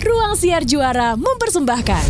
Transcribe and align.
Ruang 0.00 0.32
Siar 0.32 0.64
Juara 0.64 1.12
mempersembahkan 1.12 2.08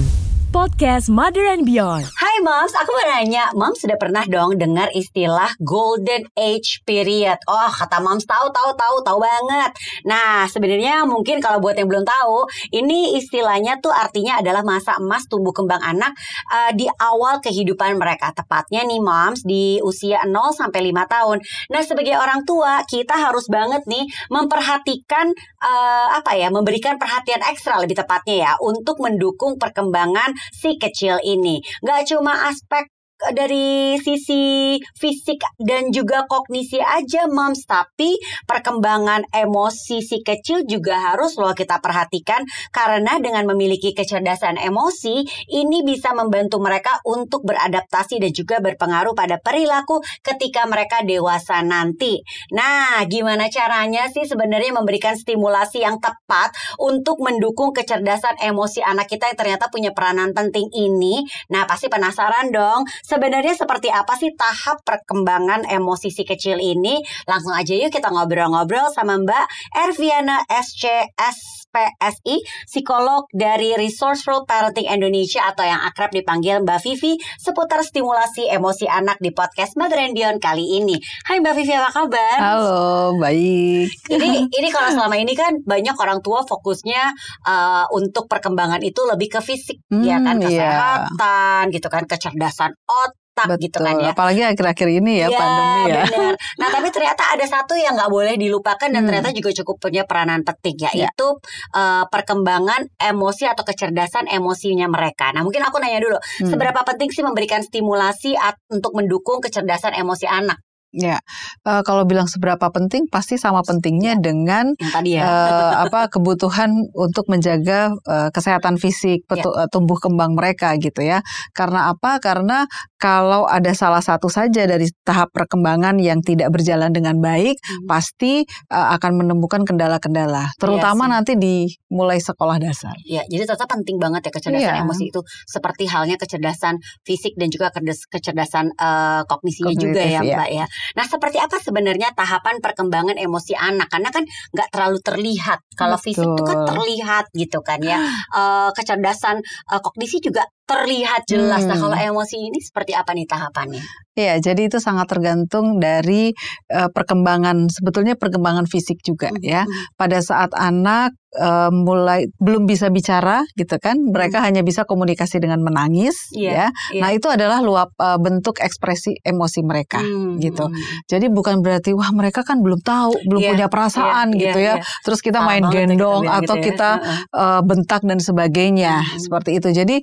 podcast 0.54 1.11
Mother 1.11 1.42
and 1.50 1.67
Beyond. 1.67 2.07
Hai 2.30 2.46
Moms, 2.46 2.71
aku 2.79 2.95
mau 2.95 3.07
nanya, 3.10 3.50
Moms 3.58 3.83
sudah 3.83 3.99
pernah 3.99 4.22
dong 4.22 4.54
dengar 4.54 4.86
istilah 4.94 5.50
Golden 5.58 6.30
Age 6.39 6.78
Period? 6.87 7.34
Oh, 7.50 7.67
kata 7.75 7.99
Moms 7.99 8.23
tahu, 8.23 8.55
tahu, 8.55 8.71
tahu, 8.79 9.03
tahu 9.03 9.18
banget. 9.18 9.75
Nah, 10.07 10.46
sebenarnya 10.46 11.11
mungkin 11.11 11.43
kalau 11.43 11.59
buat 11.59 11.75
yang 11.75 11.91
belum 11.91 12.07
tahu, 12.07 12.46
ini 12.71 13.19
istilahnya 13.19 13.82
tuh 13.82 13.91
artinya 13.91 14.39
adalah 14.39 14.62
masa 14.62 14.95
emas 15.03 15.27
tumbuh 15.27 15.51
kembang 15.51 15.82
anak 15.82 16.14
uh, 16.55 16.71
di 16.71 16.87
awal 17.03 17.43
kehidupan 17.43 17.98
mereka. 17.98 18.31
Tepatnya 18.31 18.87
nih 18.87 19.03
Moms, 19.03 19.43
di 19.43 19.83
usia 19.83 20.23
0 20.23 20.31
sampai 20.55 20.87
5 20.87 21.11
tahun. 21.11 21.43
Nah, 21.75 21.83
sebagai 21.83 22.15
orang 22.15 22.47
tua, 22.47 22.87
kita 22.87 23.27
harus 23.27 23.51
banget 23.51 23.83
nih 23.91 24.07
memperhatikan 24.31 25.35
uh, 25.59 26.15
apa 26.15 26.39
ya, 26.39 26.47
memberikan 26.55 26.95
perhatian 26.95 27.43
ekstra 27.51 27.83
lebih 27.83 27.99
tepatnya 27.99 28.37
ya 28.39 28.53
untuk 28.62 29.03
mendukung 29.03 29.58
perkembangan 29.58 30.31
si 30.54 30.79
kecil 30.79 31.18
ini. 31.26 31.58
Gak 31.82 32.06
cuma 32.06 32.20
aspek 32.29 32.88
dari 33.37 34.01
sisi 34.01 34.77
fisik 34.97 35.45
dan 35.60 35.92
juga 35.92 36.24
kognisi 36.24 36.80
aja 36.80 37.29
moms 37.29 37.69
tapi 37.69 38.16
perkembangan 38.48 39.29
emosi 39.29 40.01
si 40.01 40.24
kecil 40.24 40.65
juga 40.65 41.12
harus 41.12 41.37
loh 41.37 41.52
kita 41.52 41.79
perhatikan 41.84 42.43
karena 42.73 43.20
dengan 43.20 43.45
memiliki 43.45 43.93
kecerdasan 43.93 44.56
emosi 44.56 45.23
ini 45.52 45.84
bisa 45.84 46.16
membantu 46.16 46.62
mereka 46.62 47.02
untuk 47.05 47.45
beradaptasi 47.45 48.23
dan 48.23 48.33
juga 48.33 48.62
berpengaruh 48.65 49.12
pada 49.12 49.37
perilaku 49.43 50.01
ketika 50.24 50.65
mereka 50.65 51.02
dewasa 51.05 51.60
nanti. 51.60 52.23
Nah, 52.55 53.02
gimana 53.10 53.51
caranya 53.52 54.09
sih 54.09 54.24
sebenarnya 54.24 54.73
memberikan 54.77 55.18
stimulasi 55.18 55.82
yang 55.84 55.98
tepat 55.98 56.55
untuk 56.79 57.18
mendukung 57.21 57.74
kecerdasan 57.74 58.38
emosi 58.41 58.80
anak 58.84 59.10
kita 59.10 59.32
yang 59.32 59.38
ternyata 59.38 59.66
punya 59.68 59.91
peranan 59.91 60.32
penting 60.32 60.71
ini? 60.73 61.23
Nah, 61.51 61.66
pasti 61.66 61.90
penasaran 61.90 62.55
dong 62.55 62.87
sebenarnya 63.10 63.58
seperti 63.58 63.90
apa 63.90 64.14
sih 64.14 64.30
tahap 64.39 64.86
perkembangan 64.86 65.66
emosi 65.66 66.14
si 66.14 66.22
kecil 66.22 66.62
ini? 66.62 67.03
Langsung 67.27 67.50
aja 67.50 67.75
yuk 67.75 67.91
kita 67.91 68.06
ngobrol-ngobrol 68.06 68.94
sama 68.94 69.19
Mbak 69.19 69.47
Erviana 69.75 70.47
SCS 70.47 71.61
PSI, 71.71 72.43
psikolog 72.67 73.31
dari 73.31 73.79
Resourceful 73.79 74.43
Parenting 74.45 74.91
Indonesia 74.91 75.47
atau 75.47 75.63
yang 75.63 75.79
akrab 75.87 76.11
dipanggil 76.11 76.62
Mbak 76.67 76.81
Vivi 76.83 77.15
seputar 77.39 77.87
stimulasi 77.87 78.51
emosi 78.51 78.91
anak 78.91 79.23
di 79.23 79.31
podcast 79.31 79.79
Mother 79.79 80.03
and 80.03 80.19
Beyond 80.19 80.43
kali 80.43 80.83
ini. 80.83 80.99
Hai 81.31 81.39
Mbak 81.39 81.55
Vivi, 81.55 81.73
apa 81.79 81.91
kabar? 81.95 82.39
Halo, 82.43 83.15
baik. 83.17 83.87
Ini 84.11 84.29
ini 84.59 84.69
kalau 84.75 84.91
selama 84.91 85.15
ini 85.15 85.33
kan 85.39 85.62
banyak 85.62 85.95
orang 85.95 86.19
tua 86.21 86.43
fokusnya 86.43 87.15
uh, 87.47 87.87
untuk 87.95 88.27
perkembangan 88.27 88.83
itu 88.83 89.01
lebih 89.07 89.39
ke 89.39 89.41
fisik, 89.41 89.79
hmm, 89.95 90.03
ya 90.03 90.19
kan 90.19 90.43
iya. 90.43 90.47
kesehatan, 90.47 91.62
iya. 91.71 91.75
gitu 91.79 91.89
kan, 91.89 92.03
kecerdasan 92.11 92.75
otak 92.91 93.21
Betul. 93.47 93.65
gitu 93.71 93.79
kan 93.81 93.95
ya. 94.01 94.13
Apalagi 94.13 94.43
akhir-akhir 94.45 94.89
ini 95.01 95.13
ya, 95.25 95.29
ya 95.31 95.39
pandemi 95.39 95.81
ya. 95.89 96.03
Bener. 96.05 96.35
Nah 96.61 96.69
tapi 96.69 96.89
ternyata 96.93 97.23
ada 97.33 97.47
satu 97.47 97.75
yang 97.77 97.95
nggak 97.97 98.11
boleh 98.11 98.35
dilupakan 98.37 98.89
dan 98.89 99.01
hmm. 99.01 99.09
ternyata 99.09 99.31
juga 99.37 99.51
cukup 99.63 99.77
punya 99.81 100.03
peranan 100.05 100.43
penting 100.43 100.77
yaitu 100.91 101.29
ya. 101.29 101.77
uh, 101.77 102.05
perkembangan 102.09 102.89
emosi 102.97 103.45
atau 103.49 103.63
kecerdasan 103.63 104.27
emosinya 104.29 104.87
mereka. 104.91 105.31
Nah 105.33 105.45
mungkin 105.47 105.63
aku 105.65 105.81
nanya 105.81 106.01
dulu, 106.01 106.19
hmm. 106.19 106.49
seberapa 106.51 106.81
penting 106.83 107.09
sih 107.13 107.25
memberikan 107.25 107.61
stimulasi 107.65 108.35
untuk 108.73 108.93
mendukung 108.97 109.41
kecerdasan 109.41 109.97
emosi 109.97 110.27
anak? 110.27 110.61
Ya, 110.91 111.23
uh, 111.63 111.87
kalau 111.87 112.03
bilang 112.03 112.27
seberapa 112.27 112.67
penting 112.75 113.07
pasti 113.07 113.39
sama 113.39 113.63
pentingnya 113.63 114.19
ya. 114.19 114.23
dengan 114.23 114.75
tadi 114.75 115.15
ya. 115.15 115.23
uh, 115.23 115.73
apa 115.87 116.11
kebutuhan 116.11 116.75
untuk 116.99 117.31
menjaga 117.31 117.95
uh, 118.11 118.29
kesehatan 118.35 118.75
fisik, 118.75 119.23
ya. 119.31 119.71
tumbuh 119.71 119.95
kembang 120.03 120.35
mereka 120.35 120.75
gitu 120.83 121.07
ya. 121.07 121.23
Karena 121.55 121.95
apa? 121.95 122.19
Karena 122.19 122.67
kalau 122.99 123.47
ada 123.47 123.71
salah 123.71 124.03
satu 124.03 124.27
saja 124.27 124.67
dari 124.67 124.91
tahap 125.06 125.31
perkembangan 125.31 125.95
yang 126.03 126.19
tidak 126.27 126.50
berjalan 126.50 126.91
dengan 126.91 127.23
baik, 127.23 127.55
hmm. 127.55 127.87
pasti 127.87 128.43
uh, 128.75 128.91
akan 128.99 129.23
menemukan 129.23 129.62
kendala-kendala, 129.62 130.50
terutama 130.59 131.06
ya 131.06 131.12
nanti 131.23 131.33
di 131.39 131.71
mulai 131.87 132.19
sekolah 132.19 132.59
dasar. 132.59 132.99
Ya, 133.06 133.23
jadi 133.31 133.47
tetap 133.47 133.71
penting 133.71 134.03
banget 134.03 134.27
ya 134.27 134.33
kecerdasan 134.34 134.75
ya. 134.75 134.83
emosi 134.83 135.11
itu 135.15 135.21
seperti 135.47 135.87
halnya 135.87 136.19
kecerdasan 136.19 136.83
fisik 137.06 137.39
dan 137.39 137.47
juga 137.49 137.71
kecerdasan 138.11 138.75
uh, 138.75 139.23
kognisinya 139.31 139.75
Kognitif, 139.75 139.95
juga 139.95 140.03
ya, 140.03 140.21
Mbak 140.23 140.50
ya. 140.50 140.67
Nah, 140.97 141.05
seperti 141.07 141.39
apa 141.41 141.59
sebenarnya 141.59 142.13
tahapan 142.15 142.59
perkembangan 142.59 143.17
emosi 143.17 143.55
anak? 143.57 143.89
Karena 143.91 144.11
kan 144.13 144.25
nggak 144.27 144.69
terlalu 144.73 144.99
terlihat. 145.01 145.59
Kalau 145.75 145.97
fisik 145.97 146.27
itu 146.27 146.43
kan 146.45 146.69
terlihat 146.69 147.25
gitu 147.33 147.61
kan 147.65 147.81
ya. 147.83 147.99
Uh, 148.33 148.71
kecerdasan 148.77 149.41
uh, 149.71 149.81
kognisi 149.81 150.23
juga 150.23 150.47
terlihat 150.70 151.26
jelas. 151.26 151.66
Hmm. 151.66 151.75
Nah, 151.75 151.78
kalau 151.82 151.97
emosi 151.98 152.36
ini 152.38 152.62
seperti 152.62 152.94
apa 152.94 153.10
nih 153.10 153.26
tahapannya? 153.26 153.82
Iya, 154.14 154.38
jadi 154.42 154.69
itu 154.69 154.78
sangat 154.78 155.08
tergantung 155.08 155.81
dari 155.82 156.31
uh, 156.70 156.91
perkembangan 156.92 157.70
sebetulnya 157.72 158.14
perkembangan 158.14 158.69
fisik 158.70 159.03
juga 159.03 159.32
hmm. 159.32 159.42
ya. 159.42 159.62
Hmm. 159.66 159.75
Pada 159.97 160.19
saat 160.20 160.53
anak 160.54 161.16
uh, 161.38 161.70
mulai 161.72 162.26
belum 162.36 162.66
bisa 162.66 162.91
bicara 162.91 163.47
gitu 163.56 163.81
kan, 163.81 163.97
mereka 163.97 164.42
hmm. 164.42 164.47
hanya 164.50 164.62
bisa 164.66 164.84
komunikasi 164.84 165.41
dengan 165.41 165.62
menangis 165.64 166.28
yeah, 166.34 166.69
ya. 166.69 166.92
Yeah. 166.92 167.00
Nah, 167.06 167.10
itu 167.16 167.26
adalah 167.31 167.64
luap 167.64 167.94
uh, 167.97 168.19
bentuk 168.20 168.60
ekspresi 168.60 169.16
emosi 169.25 169.62
mereka 169.64 170.02
hmm. 170.02 170.42
gitu. 170.42 170.69
Jadi 171.08 171.32
bukan 171.32 171.64
berarti 171.64 171.97
wah 171.97 172.10
mereka 172.12 172.44
kan 172.44 172.60
belum 172.60 172.82
tahu, 172.82 173.14
belum 173.25 173.41
yeah, 173.41 173.52
punya 173.56 173.66
perasaan 173.72 174.37
yeah, 174.37 174.42
gitu 174.42 174.58
yeah, 174.58 174.76
ya. 174.76 174.82
Yeah. 174.82 175.02
Terus 175.06 175.20
kita 175.25 175.38
main 175.41 175.64
gendong 175.70 176.28
kita 176.28 176.37
atau 176.44 176.54
gitu 176.58 176.60
ya. 176.60 176.66
kita 176.69 176.91
uh, 177.31 177.60
bentak 177.64 178.02
dan 178.04 178.20
sebagainya 178.20 179.00
hmm. 179.00 179.16
seperti 179.22 179.50
itu. 179.56 179.69
Jadi 179.72 179.97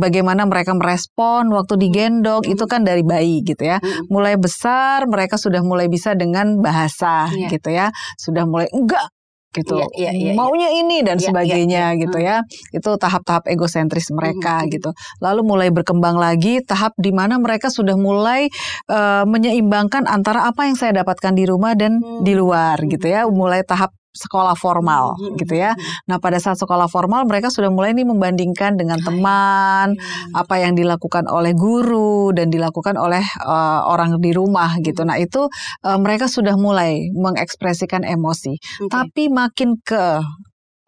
bagaimana 0.00 0.48
mereka 0.48 0.72
merespon 0.72 1.52
waktu 1.52 1.76
digendong 1.76 2.48
hmm. 2.48 2.54
itu 2.56 2.64
kan 2.64 2.80
dari 2.80 3.04
bayi 3.04 3.44
gitu 3.44 3.68
ya. 3.68 3.76
Hmm. 3.78 4.08
Mulai 4.08 4.40
besar 4.40 5.04
mereka 5.04 5.36
sudah 5.36 5.60
mulai 5.60 5.92
bisa 5.92 6.16
dengan 6.16 6.56
bahasa 6.64 7.28
yeah. 7.36 7.52
gitu 7.52 7.68
ya. 7.68 7.92
Sudah 8.16 8.48
mulai 8.48 8.72
enggak 8.72 9.12
gitu 9.50 9.82
yeah, 9.82 10.14
yeah, 10.14 10.14
yeah, 10.14 10.34
maunya 10.38 10.70
ini 10.70 11.02
dan 11.02 11.18
yeah, 11.18 11.26
sebagainya 11.26 11.84
yeah, 11.90 11.90
yeah. 11.90 12.02
gitu 12.06 12.18
ya 12.22 12.36
itu 12.70 12.90
tahap-tahap 12.94 13.50
egosentris 13.50 14.14
mereka 14.14 14.62
mm-hmm. 14.62 14.72
gitu 14.78 14.90
lalu 15.18 15.42
mulai 15.42 15.68
berkembang 15.74 16.14
lagi 16.14 16.62
tahap 16.62 16.94
di 16.94 17.10
mana 17.10 17.34
mereka 17.42 17.66
sudah 17.66 17.98
mulai 17.98 18.46
uh, 18.86 19.26
menyeimbangkan 19.26 20.06
antara 20.06 20.46
apa 20.46 20.70
yang 20.70 20.78
saya 20.78 21.02
dapatkan 21.02 21.34
di 21.34 21.50
rumah 21.50 21.74
dan 21.74 21.98
mm-hmm. 21.98 22.22
di 22.22 22.32
luar 22.38 22.78
gitu 22.86 23.10
ya 23.10 23.26
mulai 23.26 23.66
tahap 23.66 23.90
sekolah 24.10 24.58
formal 24.58 25.14
hmm, 25.14 25.38
gitu 25.38 25.54
ya. 25.58 25.74
Nah 26.10 26.18
pada 26.18 26.42
saat 26.42 26.58
sekolah 26.58 26.90
formal 26.90 27.26
mereka 27.26 27.48
sudah 27.48 27.70
mulai 27.70 27.94
nih 27.94 28.06
membandingkan 28.06 28.74
dengan 28.74 28.98
teman 29.00 29.94
apa 30.34 30.54
yang 30.58 30.74
dilakukan 30.74 31.30
oleh 31.30 31.54
guru 31.54 32.34
dan 32.34 32.50
dilakukan 32.50 32.98
oleh 32.98 33.22
uh, 33.42 33.86
orang 33.86 34.18
di 34.18 34.34
rumah 34.34 34.74
gitu. 34.82 35.06
Nah 35.06 35.16
itu 35.18 35.46
uh, 35.86 35.98
mereka 35.98 36.26
sudah 36.26 36.58
mulai 36.58 37.10
mengekspresikan 37.14 38.02
emosi. 38.02 38.58
Okay. 38.58 38.90
Tapi 38.90 39.22
makin 39.30 39.78
ke 39.80 40.18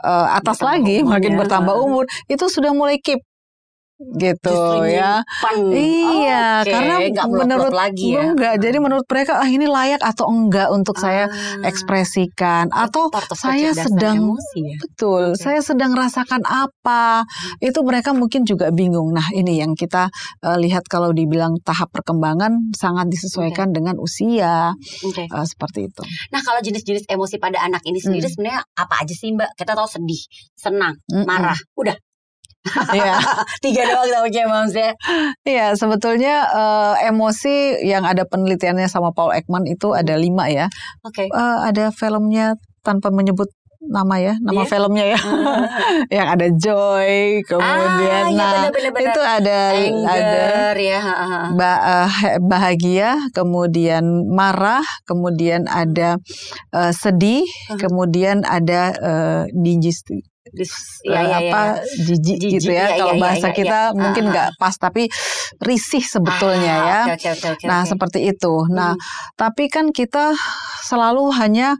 uh, 0.03 0.29
atas 0.35 0.59
bertambah 0.59 0.83
lagi, 0.83 0.97
makin 1.07 1.33
ya. 1.35 1.39
bertambah 1.47 1.75
umur 1.79 2.05
itu 2.27 2.45
sudah 2.51 2.75
mulai 2.75 2.99
keep 2.99 3.23
gitu 4.19 4.53
Justru 4.53 4.93
ya. 4.93 5.23
Iya, 5.73 6.45
okay. 6.63 6.73
karena 6.73 6.95
gak 7.13 7.29
menurut 7.31 7.73
lagi 7.73 8.15
ya. 8.15 8.33
enggak. 8.33 8.55
Jadi 8.61 8.77
menurut 8.79 9.07
mereka 9.07 9.41
ah 9.41 9.49
ini 9.49 9.67
layak 9.67 10.03
atau 10.03 10.29
enggak 10.29 10.69
untuk 10.71 10.97
ah. 10.99 11.03
saya 11.03 11.25
ekspresikan 11.65 12.69
atau 12.71 13.09
saya 13.35 13.73
sedang 13.73 14.33
emosi 14.33 14.61
ya? 14.63 14.77
betul, 14.83 15.25
okay. 15.35 15.41
saya 15.41 15.61
sedang 15.65 15.93
rasakan 15.97 16.43
apa. 16.45 17.25
Hmm. 17.25 17.69
Itu 17.69 17.81
mereka 17.87 18.13
mungkin 18.13 18.45
juga 18.45 18.69
bingung. 18.71 19.15
Nah, 19.15 19.33
ini 19.33 19.61
yang 19.61 19.73
kita 19.73 20.13
uh, 20.45 20.59
lihat 20.59 20.87
kalau 20.87 21.11
dibilang 21.11 21.59
tahap 21.63 21.91
perkembangan 21.91 22.75
sangat 22.77 23.09
disesuaikan 23.09 23.73
okay. 23.73 23.77
dengan 23.81 23.95
usia. 23.99 24.73
Okay. 25.03 25.27
Uh, 25.31 25.43
eh, 25.43 25.47
seperti 25.47 25.89
itu. 25.89 26.03
Nah, 26.31 26.41
kalau 26.45 26.61
jenis-jenis 26.61 27.09
emosi 27.09 27.37
pada 27.41 27.61
anak 27.65 27.83
ini 27.89 27.99
sendiri 27.99 28.27
hmm. 28.29 28.35
sebenarnya 28.35 28.61
apa 28.77 28.95
aja 29.03 29.15
sih, 29.15 29.33
Mbak? 29.33 29.57
Kita 29.57 29.73
tahu 29.75 29.89
sedih, 29.89 30.23
senang, 30.55 30.95
hmm. 31.09 31.25
marah. 31.25 31.59
Udah 31.77 31.97
Iya. 32.95 33.19
Tiga 33.65 33.83
doang 33.91 34.11
tahunya 34.11 34.43
Mams 34.47 34.75
ya. 34.75 34.93
Iya, 35.43 35.67
sebetulnya 35.75 36.47
uh, 36.51 36.95
emosi 37.03 37.83
yang 37.83 38.07
ada 38.07 38.23
penelitiannya 38.23 38.87
sama 38.87 39.11
Paul 39.11 39.35
Ekman 39.35 39.67
itu 39.67 39.93
ada 39.93 40.15
lima 40.15 40.47
ya. 40.47 40.71
Oke. 41.03 41.27
Okay. 41.27 41.29
Uh, 41.35 41.41
eh, 41.41 41.59
ada 41.75 41.85
filmnya 41.91 42.55
tanpa 42.87 43.11
menyebut 43.11 43.51
nama 43.83 44.15
ya, 44.15 44.39
nama 44.39 44.63
yeah. 44.63 44.71
filmnya 44.71 45.05
ya. 45.11 45.21
yang 46.23 46.29
ada 46.31 46.47
joy, 46.55 47.43
kemudian 47.43 47.91
ah, 47.91 48.31
ya 48.31 48.31
nah 48.31 48.53
bener, 48.71 48.71
bener, 48.71 48.93
bener. 48.95 49.11
itu 49.11 49.21
ada 49.27 49.59
Anger, 49.75 50.77
ada 50.79 50.79
ya. 50.79 51.01
Ba 51.59 51.73
uh, 51.83 52.11
bahagia, 52.47 53.19
kemudian 53.35 54.31
marah, 54.31 54.87
kemudian 55.03 55.67
ada 55.67 56.23
uh, 56.71 56.95
sedih, 56.95 57.43
uh 57.43 57.75
-huh. 57.75 57.79
kemudian 57.83 58.47
ada 58.47 58.95
uh, 59.03 59.43
digis 60.43 60.99
ya, 61.07 61.23
ya, 61.23 61.39
apa 61.39 61.63
ya. 61.87 62.03
jijik 62.03 62.39
gitu 62.59 62.75
ya, 62.75 62.91
ya 62.91 62.99
kalau 62.99 63.15
ya, 63.15 63.23
bahasa 63.23 63.49
ya, 63.51 63.55
kita 63.55 63.81
ya. 63.91 63.95
mungkin 63.95 64.25
nggak 64.35 64.49
uh, 64.51 64.57
pas 64.59 64.75
tapi 64.75 65.07
risih 65.63 66.03
sebetulnya 66.03 66.75
ah, 66.75 66.89
ya 66.91 67.01
okay, 67.15 67.31
okay, 67.39 67.51
okay, 67.55 67.67
nah 67.71 67.87
okay. 67.87 67.95
seperti 67.95 68.19
itu 68.27 68.55
nah 68.67 68.99
hmm. 68.99 69.03
tapi 69.39 69.71
kan 69.71 69.95
kita 69.95 70.35
selalu 70.83 71.31
hanya 71.39 71.79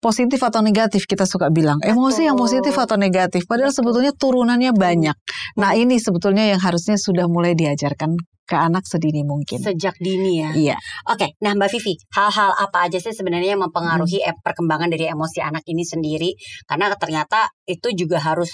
positif 0.00 0.40
atau 0.40 0.64
negatif 0.64 1.04
kita 1.04 1.28
suka 1.28 1.52
bilang 1.52 1.76
emosi 1.84 2.24
yang 2.26 2.34
positif 2.34 2.72
atau 2.74 2.96
negatif 2.96 3.44
padahal 3.44 3.68
Betul. 3.68 3.78
sebetulnya 3.84 4.12
turunannya 4.16 4.72
banyak 4.72 5.16
nah 5.60 5.76
ini 5.76 6.00
sebetulnya 6.00 6.48
yang 6.48 6.60
harusnya 6.60 6.96
sudah 6.96 7.28
mulai 7.28 7.52
diajarkan 7.52 8.16
ke 8.44 8.56
anak 8.58 8.82
sedini 8.82 9.22
mungkin 9.22 9.62
Sejak 9.62 9.94
dini 10.02 10.42
ya. 10.42 10.50
iya 10.58 10.76
Oke, 11.06 11.38
nah 11.38 11.54
Mbak 11.54 11.70
Vivi, 11.70 11.94
hal-hal 12.10 12.50
apa 12.50 12.90
aja 12.90 12.98
sih 12.98 13.14
sebenarnya 13.14 13.54
yang 13.54 13.62
mempengaruhi 13.62 14.18
Hmm. 14.26 14.34
eh, 14.34 14.36
perkembangan 14.42 14.90
dari 14.90 15.06
emosi 15.06 15.38
anak 15.38 15.62
ini 15.70 15.86
sendiri? 15.86 16.34
Karena 16.66 16.90
ternyata 16.98 17.46
itu 17.62 17.94
juga 17.94 18.18
harus 18.18 18.50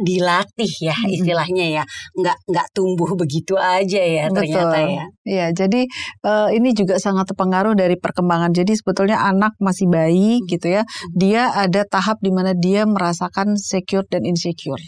dilatih 0.00 0.72
ya 0.80 0.96
istilahnya 1.06 1.82
ya, 1.82 1.84
nggak 2.16 2.36
nggak 2.48 2.66
tumbuh 2.72 3.12
begitu 3.14 3.54
aja 3.54 4.00
ya 4.00 4.24
ternyata 4.32 4.78
Betul. 4.80 4.96
ya. 4.96 5.04
Iya, 5.30 5.46
jadi 5.54 5.86
eh, 6.26 6.48
ini 6.56 6.72
juga 6.74 6.96
sangat 6.98 7.30
terpengaruh 7.30 7.76
dari 7.76 7.94
perkembangan. 7.94 8.50
Jadi 8.50 8.72
sebetulnya 8.74 9.20
anak 9.22 9.54
masih 9.60 9.86
bayi 9.86 10.40
Hmm. 10.40 10.48
gitu 10.48 10.66
ya, 10.72 10.82
dia 11.12 11.52
ada 11.52 11.84
tahap 11.84 12.18
di 12.24 12.32
mana 12.32 12.56
dia 12.56 12.82
merasakan 12.88 13.54
secure 13.54 14.08
dan 14.08 14.24
insecure. 14.24 14.80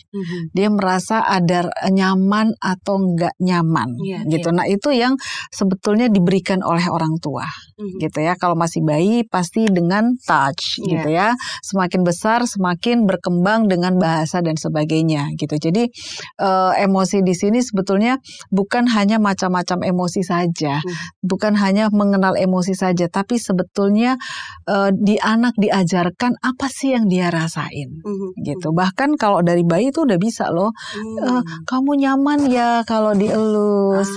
Dia 0.50 0.72
merasa 0.72 1.20
ada 1.22 1.68
nyaman 1.86 2.56
atau 2.58 2.96
enggak 2.98 3.36
nyaman 3.38 3.92
Iya, 4.02 4.24
gitu. 4.26 4.50
Nah, 4.50 4.66
itu 4.66 4.90
yang 4.90 5.14
sebetulnya 5.52 6.08
diberikan 6.08 6.64
oleh 6.64 6.88
orang 6.88 7.20
tua 7.20 7.44
Mhm. 7.78 8.00
gitu 8.00 8.18
ya. 8.24 8.34
Kalau 8.34 8.56
masih 8.56 8.82
bayi 8.82 9.22
pasti 9.28 9.68
dengan 9.68 10.16
touch 10.26 10.80
Iya. 10.80 10.86
gitu 10.88 11.08
ya. 11.12 11.28
Semakin 11.62 12.02
besar 12.02 12.42
semakin 12.48 13.04
berkembang 13.04 13.68
dengan 13.68 14.00
bahasa 14.00 14.40
dan 14.40 14.56
sebagainya 14.56 15.01
gitu. 15.34 15.54
Jadi 15.56 15.88
eh, 16.38 16.72
emosi 16.80 17.20
di 17.20 17.32
sini 17.32 17.58
sebetulnya 17.58 18.18
bukan 18.48 18.86
hanya 18.88 19.18
macam-macam 19.18 19.82
emosi 19.82 20.22
saja, 20.22 20.78
Hmm. 20.78 20.94
bukan 21.20 21.54
hanya 21.54 21.88
mengenal 21.90 22.34
emosi 22.34 22.72
saja, 22.72 23.06
tapi 23.06 23.36
sebetulnya 23.36 24.16
eh, 24.64 24.90
di 24.92 25.18
anak 25.18 25.54
diajarkan 25.56 26.38
apa 26.38 26.66
sih 26.68 26.92
yang 26.92 27.06
dia 27.06 27.28
rasain 27.28 27.98
Mhm. 27.98 28.38
gitu. 28.40 28.70
Bahkan 28.70 29.16
kalau 29.16 29.40
dari 29.40 29.62
bayi 29.62 29.88
itu 29.88 30.02
udah 30.02 30.16
bisa 30.16 30.48
loh. 30.48 30.70
Hmm. 30.70 31.38
Eh, 31.38 31.42
kamu 31.64 31.98
nyaman 31.98 32.46
ya 32.46 32.82
kalau 32.82 33.12
dielus. 33.12 34.08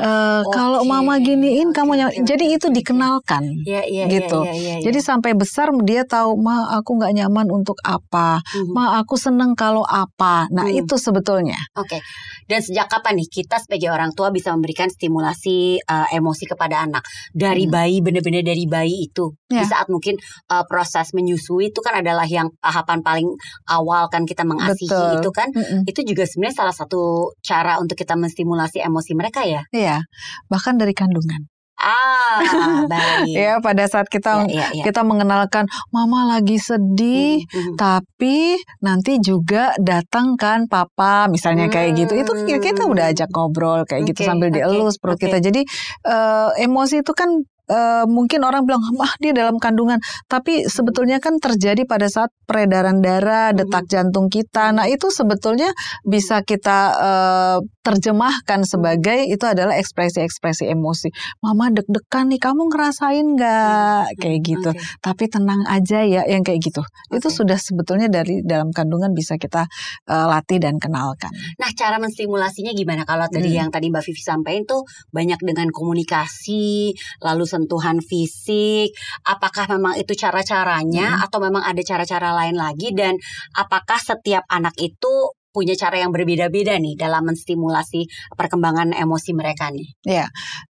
Eh, 0.02 0.40
kalau 0.50 0.82
oke. 0.82 0.88
mama 0.88 1.18
giniin 1.18 1.70
kamu 1.70 1.92
nyaman. 1.94 2.14
Jadi 2.22 2.44
itu 2.50 2.66
dikenalkan. 2.68 3.42
Iya, 3.62 3.82
iya, 3.84 4.04
gitu. 4.08 4.42
iya, 4.42 4.52
iya, 4.52 4.72
iya, 4.78 4.82
Jadi 4.82 4.98
sampai 5.00 5.32
besar 5.32 5.70
dia 5.80 6.02
tahu, 6.04 6.34
ma 6.36 6.66
aku 6.72 6.96
nggak 6.96 7.12
nyaman 7.14 7.46
untuk 7.48 7.78
apa, 7.82 8.40
Mhm. 8.42 8.72
ma 8.72 8.98
aku 8.98 9.14
seneng 9.14 9.52
kalau 9.54 9.84
apa. 9.84 10.31
Nah 10.50 10.64
Hmm. 10.66 10.78
itu 10.80 10.94
sebetulnya. 10.96 11.58
Oke. 11.74 11.98
Dan 12.44 12.58
sejak 12.58 12.90
kapan 12.90 13.22
nih 13.22 13.28
kita 13.30 13.56
sebagai 13.60 13.88
orang 13.88 14.10
tua 14.12 14.28
bisa 14.28 14.50
memberikan 14.50 14.88
stimulasi 14.88 15.78
uh, 15.82 16.08
emosi 16.10 16.44
kepada 16.44 16.82
anak 16.82 17.04
dari 17.32 17.64
Hmm. 17.68 17.74
bayi 17.74 17.96
benar-benar 18.00 18.42
dari 18.42 18.64
bayi 18.66 19.06
itu 19.06 19.32
di 19.46 19.60
Ya. 19.60 19.68
saat 19.68 19.86
mungkin 19.86 20.16
uh, 20.48 20.64
proses 20.66 21.12
menyusui 21.12 21.70
itu 21.70 21.80
kan 21.80 22.00
adalah 22.00 22.24
yang 22.24 22.48
tahapan 22.58 22.98
paling 23.00 23.28
awal 23.68 24.08
kan 24.08 24.24
kita 24.24 24.42
mengasihi 24.42 24.88
Betul. 24.88 25.20
itu 25.20 25.30
kan 25.30 25.48
Mm-mm. 25.52 25.80
itu 25.84 26.00
juga 26.02 26.24
sebenarnya 26.24 26.56
salah 26.56 26.74
satu 26.74 27.32
cara 27.40 27.76
untuk 27.78 27.94
kita 27.94 28.16
menstimulasi 28.16 28.80
emosi 28.80 29.12
mereka 29.12 29.44
ya. 29.44 29.62
Iya, 29.70 30.02
bahkan 30.48 30.80
dari 30.80 30.96
kandungan. 30.96 31.51
Ah, 31.74 32.38
baik. 32.86 33.32
Ya 33.34 33.58
pada 33.58 33.84
saat 33.86 34.06
kita 34.06 34.44
Ya, 34.46 34.46
ya, 34.46 34.66
ya. 34.70 34.84
kita 34.84 35.02
mengenalkan, 35.02 35.66
mama 35.90 36.28
lagi 36.28 36.56
sedih. 36.56 37.42
Mhm, 37.42 37.50
mhm. 37.50 37.74
Tapi 37.74 38.36
nanti 38.78 39.18
juga 39.18 39.74
datang 39.76 40.36
kan 40.36 40.66
papa 40.66 41.26
misalnya 41.26 41.66
kayak 41.66 41.96
gitu 41.96 42.12
itu 42.14 42.32
Hmm. 42.32 42.60
kita 42.60 42.82
udah 42.86 43.10
ajak 43.10 43.28
ngobrol 43.30 43.82
kayak 43.82 44.06
gitu 44.08 44.22
Oke, 44.22 44.28
sambil 44.28 44.48
oke, 44.48 44.56
dielus 44.56 44.96
perut 44.96 45.16
oke. 45.18 45.24
kita 45.24 45.38
jadi 45.40 45.60
eh, 46.06 46.48
emosi 46.62 47.02
itu 47.02 47.12
kan 47.12 47.28
eh, 47.70 48.04
mungkin 48.08 48.42
orang 48.46 48.64
bilang 48.66 48.82
ah 49.02 49.14
dia 49.22 49.30
dalam 49.34 49.58
kandungan. 49.58 49.98
Tapi 50.26 50.66
sebetulnya 50.66 51.18
kan 51.22 51.38
terjadi 51.38 51.84
pada 51.86 52.06
saat 52.10 52.30
peredaran 52.46 52.98
darah 53.02 53.50
detak 53.54 53.86
jantung 53.90 54.26
kita. 54.30 54.70
Nah 54.74 54.86
itu 54.90 55.08
sebetulnya 55.10 55.70
bisa 56.06 56.42
kita 56.42 56.78
eh, 56.98 57.58
terjemahkan 57.82 58.62
sebagai 58.62 59.26
itu 59.26 59.42
adalah 59.42 59.74
ekspresi-ekspresi 59.78 60.70
emosi. 60.70 61.10
Mama 61.42 61.68
deg-degan 61.74 62.30
nih 62.30 62.38
kamu 62.38 62.70
ngerasain 62.70 63.26
nggak? 63.36 64.18
Kayak 64.18 64.40
gitu. 64.46 64.70
Oke. 64.72 64.80
tapi 65.02 65.26
tenang 65.26 65.66
aja 65.66 66.06
ya 66.06 66.22
yang 66.30 66.46
kayak 66.46 66.62
gitu. 66.62 66.82
Itu 67.10 67.28
Oke. 67.28 67.36
sudah 67.42 67.58
sebetulnya 67.58 68.06
dari 68.06 68.40
dalam 68.46 68.70
kandungan 68.70 69.10
bisa 69.12 69.34
kita 69.36 69.66
eh, 70.06 70.26
latih 70.30 70.62
dan 70.62 70.78
kenalkan. 70.78 71.30
Nah, 71.58 71.70
cara 71.74 71.98
menstimulasinya 71.98 72.70
gimana? 72.72 73.02
Kalau 73.02 73.26
tadi 73.26 73.50
Hmm. 73.52 73.66
yang 73.66 73.68
tadi 73.74 73.90
Mbak 73.90 74.04
Vivi 74.06 74.22
sampaikan 74.22 74.62
tuh 74.64 74.82
banyak 75.10 75.40
dengan 75.42 75.68
komunikasi, 75.74 76.94
lalu 77.20 77.44
sentuhan 77.62 78.02
fisik. 78.02 78.90
Apakah 79.22 79.70
memang 79.70 79.94
itu 79.94 80.12
cara-caranya 80.18 81.22
Hmm. 81.22 81.24
atau 81.30 81.38
memang 81.38 81.62
ada 81.62 81.78
cara-cara 81.86 82.34
lain 82.34 82.58
lagi 82.58 82.90
dan 82.90 83.14
apakah 83.54 84.02
setiap 84.02 84.42
anak 84.50 84.74
itu 84.82 85.30
punya 85.52 85.76
cara 85.76 86.00
yang 86.00 86.10
berbeda-beda 86.10 86.80
nih 86.80 86.96
dalam 86.96 87.28
menstimulasi 87.28 88.08
perkembangan 88.34 88.96
emosi 88.96 89.30
mereka 89.36 89.68
nih? 89.68 89.88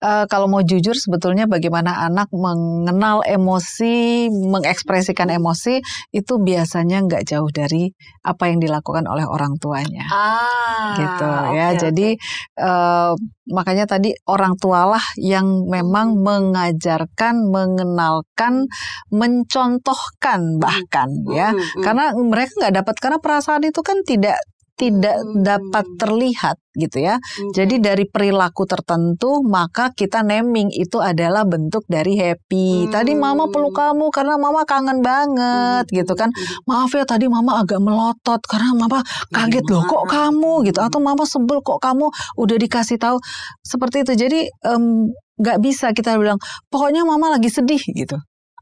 Eh, 0.01 0.25
kalau 0.27 0.49
mau 0.49 0.65
jujur 0.65 0.97
sebetulnya 0.97 1.45
bagaimana 1.45 2.09
anak 2.09 2.33
mengenal 2.33 3.21
emosi 3.29 4.27
mengekspresikan 4.33 5.29
emosi 5.29 5.85
itu 6.17 6.41
biasanya 6.41 7.05
nggak 7.05 7.29
jauh 7.29 7.53
dari 7.53 7.93
apa 8.25 8.49
yang 8.49 8.59
dilakukan 8.65 9.05
oleh 9.05 9.29
orang 9.29 9.61
tuanya 9.61 10.09
Ah, 10.09 10.97
gitu 10.97 11.29
ya. 11.55 11.69
Jadi 11.77 12.17
eh, 12.57 13.13
makanya 13.53 13.85
tadi 13.85 14.17
orang 14.25 14.57
tualah 14.57 15.03
yang 15.21 15.69
memang 15.69 16.17
mengajarkan, 16.17 17.53
mengenalkan, 17.53 18.65
mencontohkan 19.13 20.57
bahkan 20.57 21.11
ya. 21.29 21.53
Hmm, 21.53 21.61
hmm. 21.61 21.83
Karena 21.85 22.05
mereka 22.17 22.51
nggak 22.57 22.75
dapat 22.81 22.95
karena 22.97 23.19
perasaan 23.21 23.63
itu 23.69 23.81
kan 23.85 24.01
tidak 24.07 24.41
tidak 24.81 25.21
Hmm. 25.21 25.45
dapat 25.45 25.85
terlihat 26.01 26.57
gitu 26.73 27.05
ya. 27.05 27.21
Hmm, 27.21 27.53
Jadi 27.53 27.77
dari 27.79 28.09
perilaku 28.09 28.65
tertentu 28.65 29.45
maka 29.45 29.93
kita 29.93 30.25
naming 30.25 30.73
itu 30.73 30.97
adalah 30.97 31.45
bentuk 31.45 31.85
dari 31.85 32.17
happy. 32.17 32.89
Tadi 32.89 33.13
mama 33.13 33.45
peluk 33.53 33.77
kamu 33.77 34.09
karena 34.09 34.41
mama 34.41 34.65
kangen 34.65 35.05
banget 35.05 35.85
Hmm, 35.85 35.97
gitu 36.01 36.17
kan. 36.17 36.33
hmm, 36.33 36.65
Maaf 36.65 36.97
ya 36.97 37.05
tadi 37.05 37.29
mama 37.29 37.61
agak 37.61 37.77
melotot 37.79 38.41
karena 38.49 38.73
mama 38.73 39.05
kaget 39.29 39.67
loh 39.69 39.85
kok 39.85 40.09
kamu 40.09 40.65
gitu 40.65 40.81
atau 40.81 40.99
mama 40.99 41.29
sebel 41.29 41.61
kok 41.61 41.77
kamu 41.77 42.09
udah 42.41 42.57
dikasih 42.57 42.97
tahu 42.97 43.21
seperti 43.61 44.09
itu. 44.09 44.17
Jadi 44.17 44.41
em, 44.65 45.13
nggak 45.37 45.59
bisa 45.61 45.93
kita 45.93 46.17
bilang 46.17 46.41
pokoknya 46.73 47.05
mama 47.05 47.37
lagi 47.37 47.53
sedih 47.53 47.81
gitu. 47.93 48.17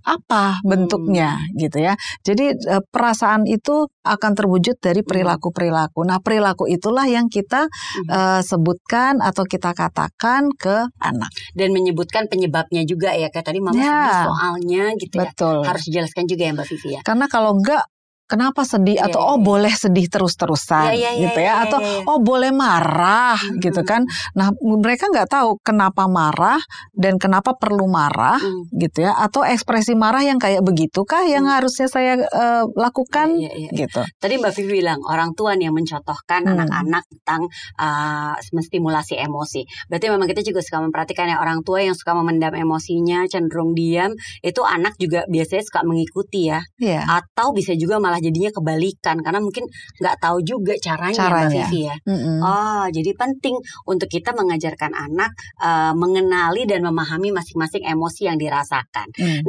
Apa 0.08 0.64
bentuknya 0.64 1.37
gitu 1.52 1.84
ya. 1.84 1.93
Jadi 2.25 2.56
eh, 2.56 2.82
perasaan 2.88 3.44
itu 3.44 3.84
akan 4.00 4.32
terwujud 4.32 4.81
dari 4.81 5.05
perilaku-perilaku. 5.05 6.00
Nah, 6.02 6.16
perilaku 6.19 6.64
itulah 6.64 7.05
yang 7.05 7.29
kita 7.29 7.69
Hmm. 7.69 8.08
eh, 8.08 8.41
sebutkan 8.41 9.20
atau 9.20 9.44
kita 9.44 9.77
katakan 9.77 10.48
ke 10.56 10.88
anak. 10.98 11.29
dan 11.53 11.74
menyebutkan 11.74 12.24
penyebabnya 12.31 12.82
juga 12.82 13.12
ya 13.12 13.29
kayak 13.29 13.46
tadi 13.46 13.58
mama 13.60 13.77
Ya. 13.77 13.84
sedih 13.84 14.19
soalnya 14.31 14.84
gitu 14.96 15.15
ya. 15.19 15.22
Betul. 15.29 15.58
Harus 15.67 15.82
dijelaskan 15.91 16.24
juga 16.24 16.43
ya 16.46 16.53
Mbak 16.55 16.67
Vivi 16.70 16.88
ya. 16.96 17.00
Karena 17.05 17.27
kalau 17.27 17.53
enggak 17.53 17.82
kenapa 18.29 18.63
sedih 18.63 19.01
Iya, 19.01 19.08
atau 19.08 19.20
iya, 19.20 19.29
oh 19.32 19.39
iya. 19.41 19.44
boleh 19.44 19.73
sedih 19.75 20.06
terus-terusan 20.06 20.93
Iya, 20.93 20.94
iya, 20.94 21.11
iya, 21.17 21.23
gitu 21.27 21.41
ya 21.41 21.47
iya, 21.49 21.63
atau 21.65 21.79
iya. 21.81 22.05
oh 22.05 22.19
boleh 22.20 22.53
marah 22.53 23.41
Mhm. 23.41 23.61
gitu 23.65 23.81
kan. 23.82 24.05
Nah, 24.37 24.53
mereka 24.61 25.08
nggak 25.08 25.29
tahu 25.29 25.56
kenapa 25.65 26.05
marah 26.06 26.61
dan 26.93 27.17
kenapa 27.17 27.56
perlu 27.56 27.89
marah 27.89 28.37
Hmm. 28.39 28.69
gitu 28.77 29.03
ya 29.03 29.17
atau 29.17 29.43
ekspresi 29.43 29.97
marah 29.97 30.20
yang 30.20 30.37
kayak 30.37 30.61
begitukah 30.61 31.25
yang 31.25 31.49
Hmm. 31.49 31.56
harusnya 31.56 31.89
saya 31.89 32.20
eh, 32.20 32.65
lakukan 32.77 33.35
Iya, 33.35 33.53
iya, 33.56 33.69
iya. 33.73 33.87
gitu. 33.87 34.01
Tadi 34.20 34.35
Mbak 34.37 34.53
Vivi 34.55 34.73
bilang 34.79 35.01
orang 35.03 35.32
tua 35.32 35.56
nih 35.56 35.67
yang 35.67 35.77
mencontohkan 35.77 36.44
Hmm. 36.44 36.53
anak-anak 36.55 37.05
tentang 37.08 37.43
uh, 37.79 38.35
menstimulasi 38.53 39.17
emosi. 39.17 39.65
Berarti 39.89 40.06
memang 40.11 40.27
kita 40.27 40.43
juga 40.43 40.61
suka 40.61 40.82
memperhatikan 40.82 41.27
ya 41.27 41.41
orang 41.41 41.63
tua 41.63 41.81
yang 41.81 41.97
suka 41.97 42.13
memendam 42.13 42.53
emosinya, 42.53 43.25
cenderung 43.27 43.73
diam, 43.73 44.13
itu 44.43 44.61
anak 44.61 44.99
juga 44.99 45.25
biasanya 45.27 45.63
suka 45.65 45.81
mengikuti 45.82 46.51
ya. 46.51 46.61
Iya. 46.77 47.03
Atau 47.06 47.55
bisa 47.55 47.73
juga 47.73 47.97
malah 47.97 48.18
jadinya 48.22 48.51
kebalikan 48.53 49.17
karena 49.22 49.41
mungkin 49.43 49.65
nggak 49.98 50.17
tahu 50.22 50.39
juga 50.44 50.75
caranya, 50.79 51.19
Mbak 51.19 51.31
Caranya. 51.31 51.67
Vivi 51.69 51.81
ya. 51.87 51.96
Mm-mm. 52.06 52.39
Oh, 52.43 52.84
jadi 52.91 53.10
penting 53.15 53.56
untuk 53.89 54.08
kita 54.10 54.34
mengajarkan 54.34 54.93
anak 54.94 55.31
uh, 55.63 55.93
mengenali 55.94 56.67
dan 56.69 56.84
memahami 56.84 57.32
masing-masing 57.32 57.87
emosi 57.87 58.29
yang 58.29 58.39
dirasakan. 58.39 59.08
Mm. 59.17 59.43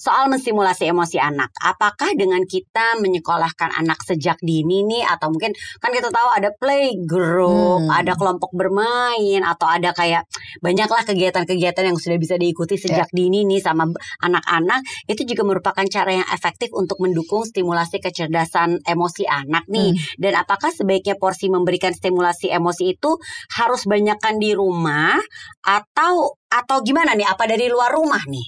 Soal 0.00 0.32
menstimulasi 0.32 0.88
emosi 0.88 1.20
anak, 1.20 1.52
apakah 1.60 2.16
dengan 2.16 2.40
kita 2.48 2.96
menyekolahkan 3.04 3.68
anak 3.84 4.00
sejak 4.00 4.40
dini 4.40 4.80
nih 4.88 5.04
atau 5.04 5.28
mungkin 5.28 5.52
kan 5.76 5.92
kita 5.92 6.08
tahu 6.08 6.28
ada 6.32 6.48
playgroup, 6.56 7.84
Hmm. 7.84 7.92
ada 7.92 8.16
kelompok 8.16 8.48
bermain 8.56 9.44
atau 9.44 9.68
ada 9.68 9.92
kayak 9.92 10.24
banyaklah 10.64 11.04
kegiatan-kegiatan 11.04 11.84
yang 11.84 12.00
sudah 12.00 12.16
bisa 12.16 12.40
diikuti 12.40 12.80
sejak 12.80 13.12
dini 13.12 13.44
nih 13.44 13.60
sama 13.60 13.92
anak-anak 14.24 14.80
itu 15.04 15.28
juga 15.28 15.44
merupakan 15.44 15.84
cara 15.84 16.16
yang 16.16 16.28
efektif 16.32 16.72
untuk 16.72 16.96
mendukung 17.04 17.44
stimulasi 17.44 18.00
kecerdasan 18.00 18.80
emosi 18.88 19.28
anak 19.28 19.68
nih. 19.68 19.92
Hmm. 19.92 20.00
Dan 20.16 20.32
apakah 20.40 20.72
sebaiknya 20.72 21.20
porsi 21.20 21.52
memberikan 21.52 21.92
stimulasi 21.92 22.48
emosi 22.48 22.96
itu 22.96 23.20
harus 23.60 23.84
banyakkan 23.84 24.40
di 24.40 24.56
rumah 24.56 25.20
atau 25.60 26.39
atau 26.50 26.82
gimana 26.82 27.14
nih? 27.14 27.30
Apa 27.30 27.46
dari 27.46 27.70
luar 27.70 27.94
rumah 27.94 28.20
nih? 28.26 28.46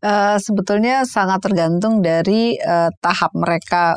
Uh, 0.00 0.36
sebetulnya 0.40 1.04
sangat 1.04 1.44
tergantung 1.44 2.00
dari 2.00 2.56
uh, 2.56 2.88
tahap 2.98 3.30
mereka 3.36 3.94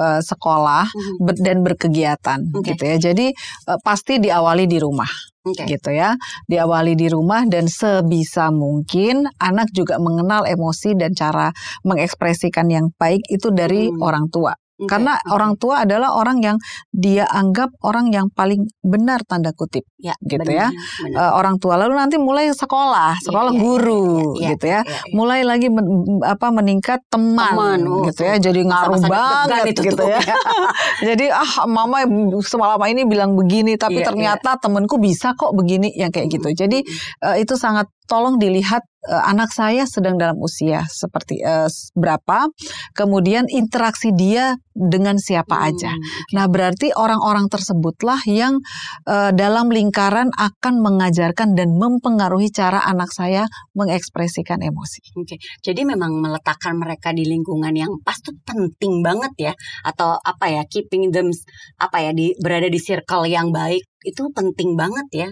uh, 0.00 0.20
sekolah 0.24 0.88
mm-hmm. 0.88 1.16
ber, 1.20 1.34
dan 1.38 1.58
berkegiatan 1.60 2.40
okay. 2.56 2.74
gitu 2.74 2.82
ya. 2.88 2.96
Jadi 3.12 3.26
uh, 3.68 3.78
pasti 3.84 4.18
diawali 4.18 4.64
di 4.64 4.80
rumah. 4.80 5.10
Okay. 5.44 5.76
gitu 5.76 5.92
ya 5.92 6.16
diawali 6.48 6.96
di 6.96 7.12
rumah 7.12 7.44
dan 7.44 7.68
sebisa 7.68 8.48
mungkin 8.48 9.28
anak 9.36 9.68
juga 9.76 10.00
mengenal 10.00 10.48
emosi 10.48 10.96
dan 10.96 11.12
cara 11.12 11.52
mengekspresikan 11.84 12.64
yang 12.72 12.88
baik 12.96 13.20
itu 13.28 13.52
dari 13.52 13.92
hmm. 13.92 14.00
orang 14.00 14.32
tua 14.32 14.56
Okay. 14.74 14.90
Karena 14.90 15.14
orang 15.30 15.54
tua 15.54 15.86
adalah 15.86 16.18
orang 16.18 16.42
yang 16.42 16.56
dia 16.90 17.30
anggap 17.30 17.70
orang 17.86 18.10
yang 18.10 18.26
paling 18.26 18.66
benar 18.82 19.22
tanda 19.22 19.54
kutip, 19.54 19.86
ya, 20.02 20.18
gitu 20.26 20.42
benar, 20.42 20.50
ya. 20.50 20.68
Benar. 20.74 21.14
Uh, 21.14 21.32
orang 21.38 21.62
tua 21.62 21.78
lalu 21.78 21.94
nanti 21.94 22.18
mulai 22.18 22.50
sekolah, 22.50 23.14
iya, 23.14 23.22
sekolah 23.22 23.52
ya, 23.54 23.60
guru, 23.62 24.34
ya, 24.34 24.42
ya, 24.42 24.50
gitu 24.50 24.66
ya. 24.66 24.80
ya, 24.82 24.90
ya. 24.90 25.02
Mulai 25.14 25.40
lagi 25.46 25.70
men, 25.70 25.86
apa 26.26 26.50
meningkat 26.50 27.06
teman, 27.06 27.54
teman 27.54 27.80
oh, 27.86 28.02
gitu 28.10 28.26
ya. 28.26 28.34
Jadi 28.42 28.60
ngaruh 28.66 29.02
banget, 29.06 29.78
itu 29.78 29.80
gitu 29.94 30.04
ya. 30.10 30.18
Jadi 31.14 31.30
ah 31.30 31.70
mama 31.70 32.02
semalam 32.42 32.82
ini 32.90 33.06
bilang 33.06 33.38
begini, 33.38 33.78
tapi 33.78 34.02
ya, 34.02 34.10
ternyata 34.10 34.58
ya. 34.58 34.60
temanku 34.60 34.98
bisa 34.98 35.38
kok 35.38 35.54
begini, 35.54 35.94
yang 35.94 36.10
kayak 36.10 36.34
gitu. 36.34 36.50
Jadi 36.50 36.82
uh, 37.22 37.38
itu 37.38 37.54
sangat 37.54 37.86
tolong 38.04 38.36
dilihat 38.36 38.84
uh, 39.08 39.24
anak 39.28 39.52
saya 39.52 39.84
sedang 39.88 40.16
dalam 40.16 40.36
usia 40.40 40.84
seperti 40.88 41.40
uh, 41.44 41.68
berapa, 41.96 42.48
kemudian 42.96 43.48
interaksi 43.48 44.12
dia 44.12 44.56
dengan 44.74 45.20
siapa 45.20 45.54
hmm, 45.54 45.66
aja. 45.70 45.92
Nah, 46.34 46.50
berarti 46.50 46.90
orang-orang 46.92 47.46
tersebutlah 47.46 48.18
yang 48.26 48.58
uh, 49.06 49.30
dalam 49.30 49.70
lingkaran 49.70 50.32
akan 50.34 50.74
mengajarkan 50.82 51.54
dan 51.54 51.76
mempengaruhi 51.78 52.50
cara 52.50 52.82
anak 52.84 53.12
saya 53.14 53.46
mengekspresikan 53.76 54.60
emosi. 54.60 55.14
Oke. 55.14 55.38
Jadi 55.62 55.86
memang 55.86 56.18
meletakkan 56.18 56.74
mereka 56.76 57.14
di 57.14 57.24
lingkungan 57.24 57.72
yang 57.72 57.92
pas 58.02 58.18
tuh 58.18 58.34
penting 58.42 59.00
banget 59.04 59.32
ya 59.38 59.52
atau 59.86 60.18
apa 60.18 60.50
ya 60.50 60.62
keeping 60.66 61.14
them 61.14 61.30
apa 61.78 62.02
ya 62.02 62.10
di 62.10 62.34
berada 62.40 62.66
di 62.66 62.80
circle 62.82 63.30
yang 63.30 63.54
baik 63.54 63.84
itu 64.04 64.22
penting 64.36 64.76
banget 64.76 65.06
ya. 65.14 65.28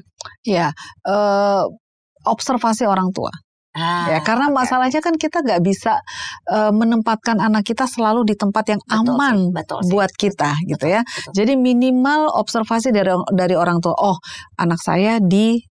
Ya, 0.47 0.67
uh, 1.05 1.67
observasi 2.26 2.87
orang 2.87 3.11
tua. 3.11 3.33
Ah, 3.73 4.05
ya 4.12 4.21
karena 4.21 4.52
okay. 4.52 4.57
masalahnya 4.61 5.00
kan 5.00 5.17
kita 5.17 5.41
nggak 5.41 5.64
bisa 5.64 5.97
uh, 6.52 6.69
menempatkan 6.76 7.41
anak 7.41 7.64
kita 7.64 7.88
selalu 7.88 8.29
di 8.29 8.37
tempat 8.37 8.69
yang 8.69 8.81
betul 8.85 9.17
aman 9.17 9.37
sih, 9.49 9.49
betul 9.49 9.81
sih. 9.81 9.91
buat 9.97 10.12
kita 10.12 10.50
betul, 10.61 10.71
gitu 10.76 10.87
ya. 10.93 11.00
Betul. 11.00 11.33
Jadi 11.41 11.52
minimal 11.57 12.29
observasi 12.37 12.93
dari 12.93 13.17
dari 13.33 13.57
orang 13.57 13.81
tua. 13.81 13.97
Oh, 13.97 14.21
anak 14.61 14.76
saya 14.76 15.25
di 15.25 15.64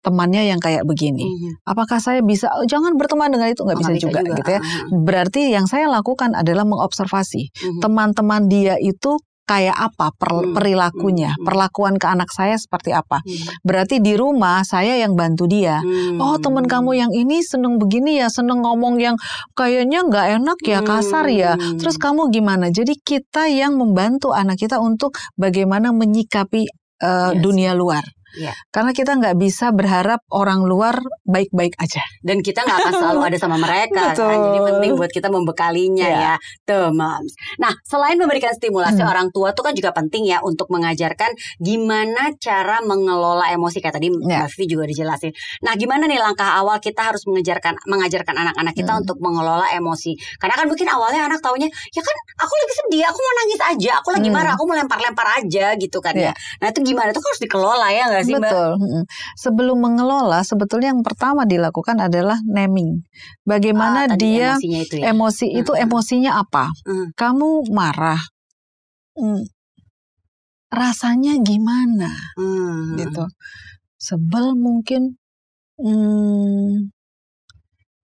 temannya 0.00 0.46
yang 0.46 0.62
kayak 0.62 0.86
begini. 0.86 1.26
-hmm. 1.26 1.52
Apakah 1.66 1.98
saya 1.98 2.22
bisa 2.22 2.48
oh, 2.54 2.64
jangan 2.70 2.94
berteman 2.94 3.34
dengan 3.34 3.50
itu 3.50 3.66
nggak 3.66 3.78
oh, 3.78 3.82
bisa, 3.82 3.92
bisa 3.98 4.04
juga, 4.06 4.20
juga 4.22 4.38
gitu 4.38 4.50
ya. 4.54 4.60
Uh 4.60 4.64
-huh. 4.64 5.02
Berarti 5.02 5.42
yang 5.50 5.66
saya 5.66 5.90
lakukan 5.90 6.38
adalah 6.38 6.62
mengobservasi 6.62 7.50
mm-hmm. 7.50 7.80
teman-teman 7.82 8.46
mm 8.46 8.48
-hmm. 8.48 8.54
dia 8.54 8.74
itu 8.78 9.18
kayak 9.50 9.74
apa 9.74 10.14
per, 10.14 10.30
hmm. 10.30 10.54
perilakunya, 10.54 11.34
hmm. 11.34 11.42
perlakuan 11.42 11.98
ke 11.98 12.06
anak 12.06 12.30
saya 12.30 12.54
seperti 12.54 12.94
apa. 12.94 13.18
Hmm. 13.18 13.50
Berarti 13.66 13.98
di 13.98 14.14
rumah 14.14 14.62
saya 14.62 14.94
yang 15.02 15.18
bantu 15.18 15.50
dia. 15.50 15.82
Oh 16.22 16.38
teman 16.38 16.70
kamu 16.70 16.94
yang 16.94 17.10
ini 17.10 17.42
seneng 17.42 17.82
begini 17.82 18.22
ya, 18.22 18.30
seneng 18.30 18.62
ngomong 18.62 19.02
yang 19.02 19.18
kayaknya 19.58 20.06
nggak 20.06 20.26
enak 20.38 20.58
ya, 20.62 20.78
kasar 20.86 21.26
ya. 21.26 21.58
Terus 21.58 21.98
kamu 21.98 22.30
gimana? 22.30 22.70
Jadi 22.70 22.94
kita 23.02 23.50
yang 23.50 23.74
membantu 23.74 24.30
anak 24.30 24.62
kita 24.62 24.78
untuk 24.78 25.18
bagaimana 25.34 25.90
menyikapi 25.90 26.70
uh, 27.02 27.34
yes. 27.34 27.42
dunia 27.42 27.74
luar. 27.74 28.06
Ya. 28.38 28.54
Karena 28.70 28.94
kita 28.94 29.18
nggak 29.18 29.36
bisa 29.38 29.74
berharap 29.74 30.22
orang 30.30 30.62
luar 30.62 31.02
baik-baik 31.26 31.74
aja. 31.80 32.02
Dan 32.22 32.42
kita 32.44 32.62
nggak 32.62 32.78
akan 32.86 32.92
selalu 32.94 33.20
ada 33.26 33.38
sama 33.40 33.56
mereka. 33.58 34.14
Betul. 34.14 34.30
Kan? 34.30 34.38
Jadi 34.50 34.58
penting 34.70 34.90
buat 34.94 35.10
kita 35.10 35.28
membekalinya 35.32 36.06
ya, 36.06 36.20
ya 36.20 36.34
tuh 36.66 36.94
moms. 36.94 37.32
Nah 37.58 37.72
selain 37.82 38.16
memberikan 38.18 38.54
stimulasi 38.54 39.02
hmm. 39.02 39.10
orang 39.10 39.26
tua 39.34 39.50
tuh 39.56 39.66
kan 39.66 39.74
juga 39.74 39.90
penting 39.90 40.28
ya 40.30 40.38
untuk 40.44 40.70
mengajarkan 40.70 41.34
gimana 41.58 42.34
cara 42.38 42.82
mengelola 42.84 43.50
emosi 43.50 43.78
kayak 43.82 43.98
tadi 43.98 44.08
ya. 44.12 44.46
Mbak 44.46 44.48
Vivi 44.54 44.64
juga 44.70 44.84
dijelasin. 44.86 45.32
Nah 45.66 45.74
gimana 45.74 46.06
nih 46.06 46.20
langkah 46.22 46.58
awal 46.58 46.78
kita 46.78 47.10
harus 47.10 47.26
mengajarkan 47.26 47.78
mengajarkan 47.86 48.34
anak-anak 48.34 48.74
kita 48.76 48.92
hmm. 48.94 49.00
untuk 49.06 49.18
mengelola 49.18 49.66
emosi. 49.74 50.14
Karena 50.38 50.54
kan 50.54 50.66
mungkin 50.70 50.86
awalnya 50.86 51.26
anak 51.26 51.40
taunya 51.42 51.66
ya 51.68 52.02
kan 52.02 52.16
aku 52.38 52.52
lagi 52.54 52.74
sedih, 52.84 53.04
aku 53.06 53.18
mau 53.18 53.34
nangis 53.42 53.60
aja, 53.60 53.92
aku 53.98 54.08
lagi 54.14 54.28
hmm. 54.28 54.36
marah, 54.36 54.52
aku 54.54 54.64
mau 54.66 54.76
lempar-lempar 54.76 55.26
aja 55.42 55.74
gitu 55.76 55.98
kan 55.98 56.14
ya. 56.14 56.30
ya. 56.30 56.32
Nah 56.62 56.68
itu 56.70 56.80
gimana? 56.84 57.10
Itu 57.10 57.20
harus 57.22 57.40
dikelola 57.42 57.88
ya 57.92 58.04
nggak 58.10 58.19
sih 58.24 58.36
Betul. 58.36 58.78
Mbak? 58.78 59.04
Sebelum 59.36 59.78
mengelola, 59.80 60.40
sebetulnya 60.44 60.92
yang 60.92 61.04
pertama 61.04 61.48
dilakukan 61.48 61.98
adalah 61.98 62.38
naming. 62.44 63.04
Bagaimana 63.44 64.10
ah, 64.10 64.16
dia 64.16 64.56
itu 64.60 65.00
ya? 65.00 65.12
emosi 65.12 65.46
itu 65.56 65.72
uh-huh. 65.72 65.84
emosinya 65.84 66.40
apa? 66.40 66.70
Uh-huh. 66.84 67.08
Kamu 67.16 67.70
marah, 67.72 68.20
hmm, 69.16 69.42
rasanya 70.70 71.40
gimana? 71.40 72.10
Uh-huh. 72.36 72.96
Gitu. 72.98 73.24
Sebel 74.00 74.56
mungkin. 74.56 75.16
Hmm, 75.80 76.92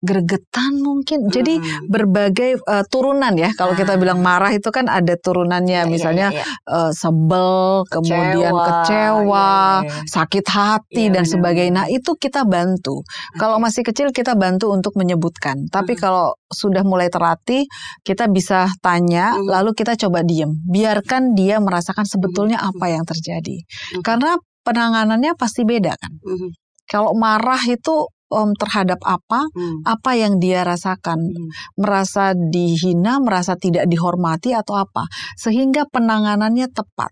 gregetan 0.06 0.80
mungkin. 0.80 1.28
Jadi 1.28 1.58
hmm. 1.58 1.90
berbagai 1.90 2.62
uh, 2.64 2.86
turunan 2.86 3.34
ya. 3.34 3.52
Kalau 3.58 3.74
ah. 3.74 3.78
kita 3.78 3.98
bilang 3.98 4.22
marah 4.22 4.54
itu 4.54 4.70
kan 4.70 4.86
ada 4.86 5.18
turunannya, 5.18 5.84
ya, 5.84 5.90
misalnya 5.90 6.28
ya, 6.32 6.46
ya. 6.46 6.46
Uh, 6.70 6.92
sebel, 6.94 7.84
kecewa, 7.90 8.00
kemudian 8.00 8.54
kecewa, 8.54 9.52
ya, 9.82 9.90
ya. 9.90 10.06
sakit 10.06 10.46
hati 10.46 11.04
ya, 11.10 11.14
dan 11.20 11.26
sebagainya. 11.26 11.74
Nah 11.76 11.88
itu 11.90 12.14
kita 12.16 12.46
bantu. 12.46 13.02
Okay. 13.02 13.42
Kalau 13.42 13.58
masih 13.58 13.82
kecil 13.82 14.08
kita 14.14 14.38
bantu 14.38 14.72
untuk 14.72 14.94
menyebutkan. 14.96 15.66
Tapi 15.74 15.98
hmm. 15.98 16.02
kalau 16.02 16.38
sudah 16.54 16.86
mulai 16.86 17.10
terlatih, 17.10 17.66
kita 18.06 18.30
bisa 18.30 18.70
tanya, 18.80 19.36
hmm. 19.36 19.50
lalu 19.50 19.74
kita 19.74 19.98
coba 19.98 20.22
diem. 20.22 20.54
Biarkan 20.70 21.34
dia 21.34 21.58
merasakan 21.58 22.06
sebetulnya 22.06 22.62
hmm. 22.62 22.70
apa 22.72 22.86
yang 22.94 23.04
terjadi. 23.04 23.58
Hmm. 23.66 24.04
Karena 24.06 24.32
penanganannya 24.66 25.34
pasti 25.38 25.66
beda 25.66 25.94
kan. 25.98 26.14
Hmm. 26.22 26.50
Kalau 26.86 27.18
marah 27.18 27.62
itu 27.66 28.10
um, 28.32 28.53
terhadap 28.58 29.00
apa, 29.05 29.46
hmm. 29.50 29.86
apa 29.86 30.12
yang 30.17 30.38
dia 30.41 30.65
rasakan, 30.65 31.20
hmm. 31.22 31.50
merasa 31.77 32.34
dihina, 32.34 33.22
merasa 33.22 33.58
tidak 33.58 33.86
dihormati 33.89 34.53
atau 34.55 34.79
apa, 34.79 35.05
sehingga 35.38 35.86
penanganannya 35.89 36.70
tepat 36.72 37.12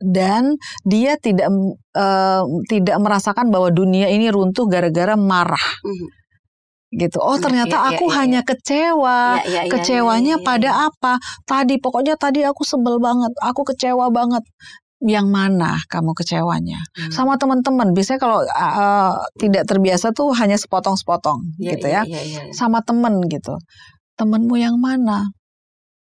dan 0.00 0.56
dia 0.80 1.20
tidak 1.20 1.52
uh, 1.92 2.42
tidak 2.72 2.96
merasakan 2.96 3.52
bahwa 3.52 3.68
dunia 3.68 4.08
ini 4.08 4.32
runtuh 4.32 4.64
gara-gara 4.64 5.12
marah. 5.14 5.66
Hmm 5.84 6.20
gitu. 6.90 7.22
Oh 7.22 7.38
ternyata 7.38 7.78
ya, 7.78 7.82
ya, 7.86 7.90
aku 7.94 8.04
ya, 8.10 8.14
hanya 8.22 8.40
kecewa. 8.42 9.18
Ya, 9.46 9.62
ya, 9.66 9.70
Kecewanya 9.70 10.36
ya, 10.36 10.38
ya, 10.38 10.42
ya, 10.42 10.46
pada 10.46 10.70
apa? 10.90 11.12
Tadi 11.46 11.78
pokoknya 11.78 12.18
tadi 12.18 12.42
aku 12.42 12.66
sebel 12.66 12.98
banget, 12.98 13.30
aku 13.38 13.62
kecewa 13.62 14.10
banget 14.10 14.42
yang 15.00 15.32
mana 15.32 15.80
kamu 15.88 16.12
kecewanya? 16.12 16.80
Hmm. 16.96 17.12
sama 17.12 17.40
teman-teman 17.40 17.96
biasanya 17.96 18.20
kalau 18.20 18.44
uh, 18.44 19.16
tidak 19.40 19.64
terbiasa 19.64 20.12
tuh 20.12 20.32
hanya 20.36 20.60
sepotong-sepotong 20.60 21.56
ya, 21.56 21.76
gitu 21.76 21.86
ya, 21.88 22.02
ya, 22.04 22.20
ya, 22.20 22.40
ya. 22.48 22.52
sama 22.52 22.84
temen 22.84 23.20
gitu. 23.28 23.56
Temenmu 24.20 24.60
yang 24.60 24.76
mana? 24.76 25.32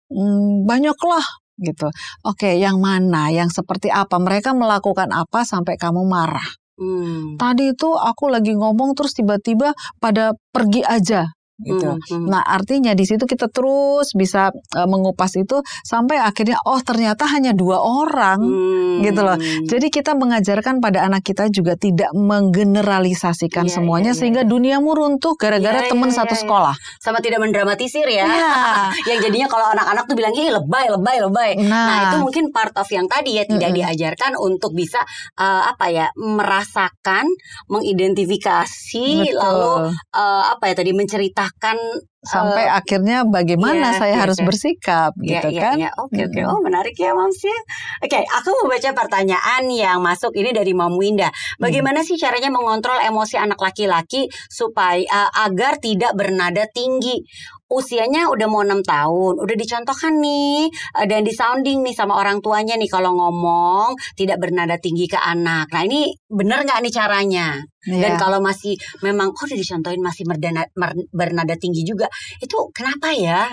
Hmm, 0.08 0.64
banyaklah 0.64 1.24
gitu. 1.60 1.92
Oke 2.24 2.56
yang 2.56 2.80
mana? 2.80 3.28
Yang 3.28 3.60
seperti 3.60 3.92
apa? 3.92 4.16
Mereka 4.16 4.56
melakukan 4.56 5.12
apa 5.12 5.44
sampai 5.44 5.76
kamu 5.76 6.08
marah? 6.08 6.48
Hmm. 6.80 7.36
tadi 7.36 7.76
itu 7.76 7.92
aku 7.92 8.32
lagi 8.32 8.56
ngomong 8.56 8.96
terus 8.96 9.12
tiba-tiba 9.12 9.76
pada 10.00 10.32
pergi 10.48 10.80
aja 10.80 11.28
gitu. 11.60 11.96
Hmm, 11.96 12.00
hmm. 12.00 12.26
Nah, 12.26 12.42
artinya 12.42 12.96
di 12.96 13.04
situ 13.04 13.28
kita 13.28 13.52
terus 13.52 14.16
bisa 14.16 14.48
uh, 14.50 14.88
mengupas 14.88 15.36
itu 15.36 15.60
sampai 15.84 16.16
akhirnya 16.16 16.56
oh 16.64 16.80
ternyata 16.80 17.28
hanya 17.28 17.52
dua 17.52 17.84
orang 17.84 18.40
hmm. 18.40 19.04
gitu 19.04 19.20
loh. 19.20 19.36
Jadi 19.68 19.92
kita 19.92 20.16
mengajarkan 20.16 20.80
pada 20.80 21.04
anak 21.04 21.22
kita 21.22 21.52
juga 21.52 21.76
tidak 21.76 22.10
menggeneralisasikan 22.16 23.68
yeah, 23.68 23.74
semuanya 23.74 24.10
yeah, 24.10 24.16
yeah. 24.16 24.18
sehingga 24.18 24.42
iya. 24.44 24.50
duniamu 24.50 24.90
runtuh 24.96 25.36
gara-gara 25.36 25.84
yeah, 25.84 25.90
teman 25.92 26.08
yeah, 26.08 26.18
satu 26.18 26.34
yeah, 26.34 26.42
sekolah. 26.42 26.74
Sama 26.98 27.18
tidak 27.20 27.44
mendramatisir 27.44 28.08
ya. 28.08 28.24
Yeah. 28.24 28.88
yang 29.12 29.18
jadinya 29.20 29.48
kalau 29.52 29.68
anak-anak 29.76 30.04
tuh 30.08 30.16
bilang 30.16 30.32
ih 30.32 30.48
lebay, 30.48 30.86
lebay, 30.88 31.16
lebay. 31.20 31.50
Nah, 31.60 31.86
nah 31.86 31.98
itu 32.08 32.16
mungkin 32.24 32.44
part 32.50 32.72
of 32.80 32.88
yang 32.88 33.04
tadi 33.04 33.36
ya 33.36 33.44
tidak 33.44 33.68
mm 33.68 33.76
-hmm. 33.76 33.78
diajarkan 33.84 34.32
untuk 34.40 34.72
bisa 34.72 35.04
uh, 35.36 35.68
apa 35.68 35.92
ya 35.92 36.06
merasakan, 36.16 37.28
mengidentifikasi 37.68 39.08
Betul. 39.28 39.36
lalu 39.36 39.92
uh, 40.16 40.44
apa 40.56 40.72
ya 40.72 40.74
tadi 40.80 40.92
menceritakan 40.96 41.49
akan 41.50 41.76
sampai 42.20 42.68
uh, 42.68 42.76
akhirnya 42.76 43.24
bagaimana 43.24 43.96
yeah, 43.96 43.98
saya 43.98 44.12
yeah, 44.12 44.20
harus 44.20 44.38
yeah. 44.38 44.46
bersikap 44.46 45.12
yeah, 45.16 45.30
gitu 45.32 45.48
yeah, 45.56 45.62
kan. 45.64 45.76
Yeah. 45.80 45.92
Oke 45.96 46.12
okay, 46.12 46.22
oke. 46.28 46.36
Okay. 46.36 46.44
Oh 46.44 46.60
menarik 46.60 46.96
ya 46.96 47.10
Moms 47.16 47.40
ya. 47.40 47.58
Oke, 48.04 48.08
okay, 48.12 48.22
aku 48.28 48.48
mau 48.60 48.66
baca 48.68 48.90
pertanyaan 48.92 49.62
yang 49.72 49.98
masuk 50.04 50.32
ini 50.36 50.52
dari 50.52 50.72
Mom 50.76 50.94
Winda. 51.00 51.32
Bagaimana 51.56 52.04
hmm. 52.04 52.08
sih 52.12 52.16
caranya 52.20 52.52
mengontrol 52.52 53.00
emosi 53.00 53.40
anak 53.40 53.58
laki-laki 53.58 54.28
supaya 54.52 55.00
uh, 55.08 55.30
agar 55.48 55.80
tidak 55.80 56.12
bernada 56.12 56.68
tinggi? 56.68 57.24
Usianya 57.70 58.26
udah 58.28 58.46
mau 58.50 58.66
enam 58.66 58.82
tahun, 58.82 59.38
udah 59.38 59.56
dicontohkan 59.56 60.18
nih 60.18 60.68
eh, 61.00 61.06
dan 61.06 61.22
disounding 61.22 61.86
nih 61.86 61.94
sama 61.94 62.18
orang 62.18 62.42
tuanya 62.42 62.74
nih 62.74 62.90
kalau 62.90 63.14
ngomong 63.14 63.94
tidak 64.18 64.42
bernada 64.42 64.74
tinggi 64.76 65.06
ke 65.06 65.16
anak. 65.16 65.70
Nah 65.70 65.86
ini 65.86 66.10
bener 66.26 66.66
nggak 66.66 66.82
nih 66.82 66.92
caranya? 66.92 67.48
Dan 67.86 68.12
Iya. 68.14 68.20
kalau 68.20 68.44
masih 68.44 68.76
memang 69.00 69.32
kok 69.32 69.48
udah 69.48 69.56
dicontohin 69.56 70.02
masih 70.04 70.28
bernada, 70.28 70.68
mer- 70.76 71.08
bernada 71.14 71.54
tinggi 71.56 71.86
juga, 71.86 72.10
itu 72.42 72.56
kenapa 72.76 73.08
ya? 73.16 73.48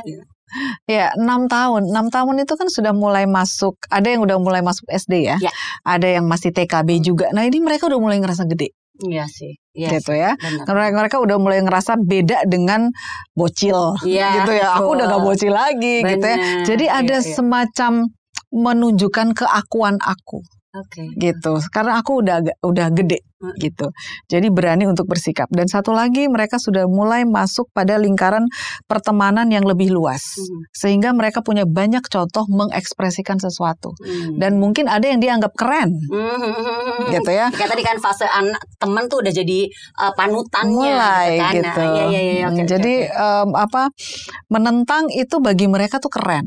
Ya, 0.88 1.12
enam 1.20 1.52
tahun. 1.52 1.92
Enam 1.92 2.08
tahun 2.08 2.48
itu 2.48 2.56
kan 2.56 2.72
sudah 2.72 2.96
mulai 2.96 3.28
masuk. 3.28 3.76
Ada 3.92 4.16
yang 4.16 4.24
udah 4.24 4.40
mulai 4.40 4.64
masuk 4.64 4.88
SD 4.88 5.28
ya. 5.28 5.36
Ya. 5.44 5.52
Ada 5.84 6.20
yang 6.20 6.26
masih 6.28 6.56
TKB 6.56 7.04
juga. 7.04 7.28
Nah 7.36 7.44
ini 7.44 7.60
mereka 7.60 7.92
udah 7.92 8.00
mulai 8.00 8.16
ngerasa 8.24 8.48
gede, 8.48 8.72
Iya 8.98 9.26
sih, 9.30 9.54
iya 9.78 9.94
gitu 9.94 10.10
sih, 10.16 10.22
ya. 10.26 10.34
benar. 10.40 10.66
Mereka, 10.74 10.96
mereka 10.98 11.18
udah 11.22 11.38
mulai 11.38 11.60
ngerasa 11.62 12.02
beda 12.02 12.50
dengan 12.50 12.90
bocil, 13.38 13.94
Iya, 14.02 14.42
gitu 14.42 14.52
ya. 14.58 14.74
Aku 14.82 14.98
udah 14.98 15.06
gak 15.06 15.22
bocil 15.22 15.54
lagi, 15.54 16.02
gitu 16.02 16.26
ya. 16.26 16.38
Jadi 16.66 16.86
ada 16.90 17.18
iya, 17.18 17.22
iya. 17.22 17.36
semacam 17.36 17.92
menunjukkan 18.50 19.28
keakuan 19.38 20.02
aku, 20.02 20.42
Oke. 20.74 21.14
gitu. 21.20 21.62
Karena 21.70 22.00
aku 22.02 22.24
udah 22.24 22.42
udah 22.64 22.88
gede. 22.96 23.27
Gitu. 23.62 23.94
Jadi 24.26 24.50
berani 24.50 24.90
untuk 24.90 25.06
bersikap. 25.06 25.46
Dan 25.54 25.70
satu 25.70 25.94
lagi 25.94 26.26
mereka 26.26 26.58
sudah 26.58 26.90
mulai 26.90 27.22
masuk 27.22 27.70
pada 27.70 27.96
lingkaran 27.96 28.50
pertemanan 28.90 29.46
yang 29.48 29.62
lebih 29.62 29.94
luas, 29.94 30.22
Hmm, 30.38 30.66
sehingga 30.74 31.14
mereka 31.14 31.46
punya 31.46 31.64
banyak 31.64 32.02
contoh 32.10 32.46
mengekspresikan 32.50 33.38
sesuatu. 33.38 33.94
hmm. 34.02 34.42
Dan 34.42 34.58
mungkin 34.58 34.90
ada 34.90 35.06
yang 35.06 35.22
dianggap 35.22 35.54
keren, 35.54 35.94
Hmm. 36.10 37.14
gitu 37.14 37.30
ya. 37.30 37.54
Kayak 37.54 37.70
tadi 37.78 37.84
kan 37.86 37.98
fase 38.02 38.26
anak 38.26 38.62
temen 38.78 39.06
tuh 39.06 39.22
udah 39.22 39.34
jadi 39.34 39.60
uh, 40.02 40.14
panutannya 40.14 40.74
mulai 40.94 41.28
gitu 41.30 41.42
kan. 41.42 41.54
gitu. 41.54 41.82
Nah, 41.82 41.94
iya 41.94 42.06
iya 42.08 42.22
iya 42.22 42.46
oke, 42.50 42.56
oke, 42.58 42.66
Jadi 42.68 42.94
oke. 43.06 43.18
em, 43.18 43.50
apa 43.54 43.84
menentang 44.48 45.08
itu 45.12 45.36
bagi 45.40 45.68
mereka 45.70 45.98
tuh 46.02 46.10
keren. 46.10 46.46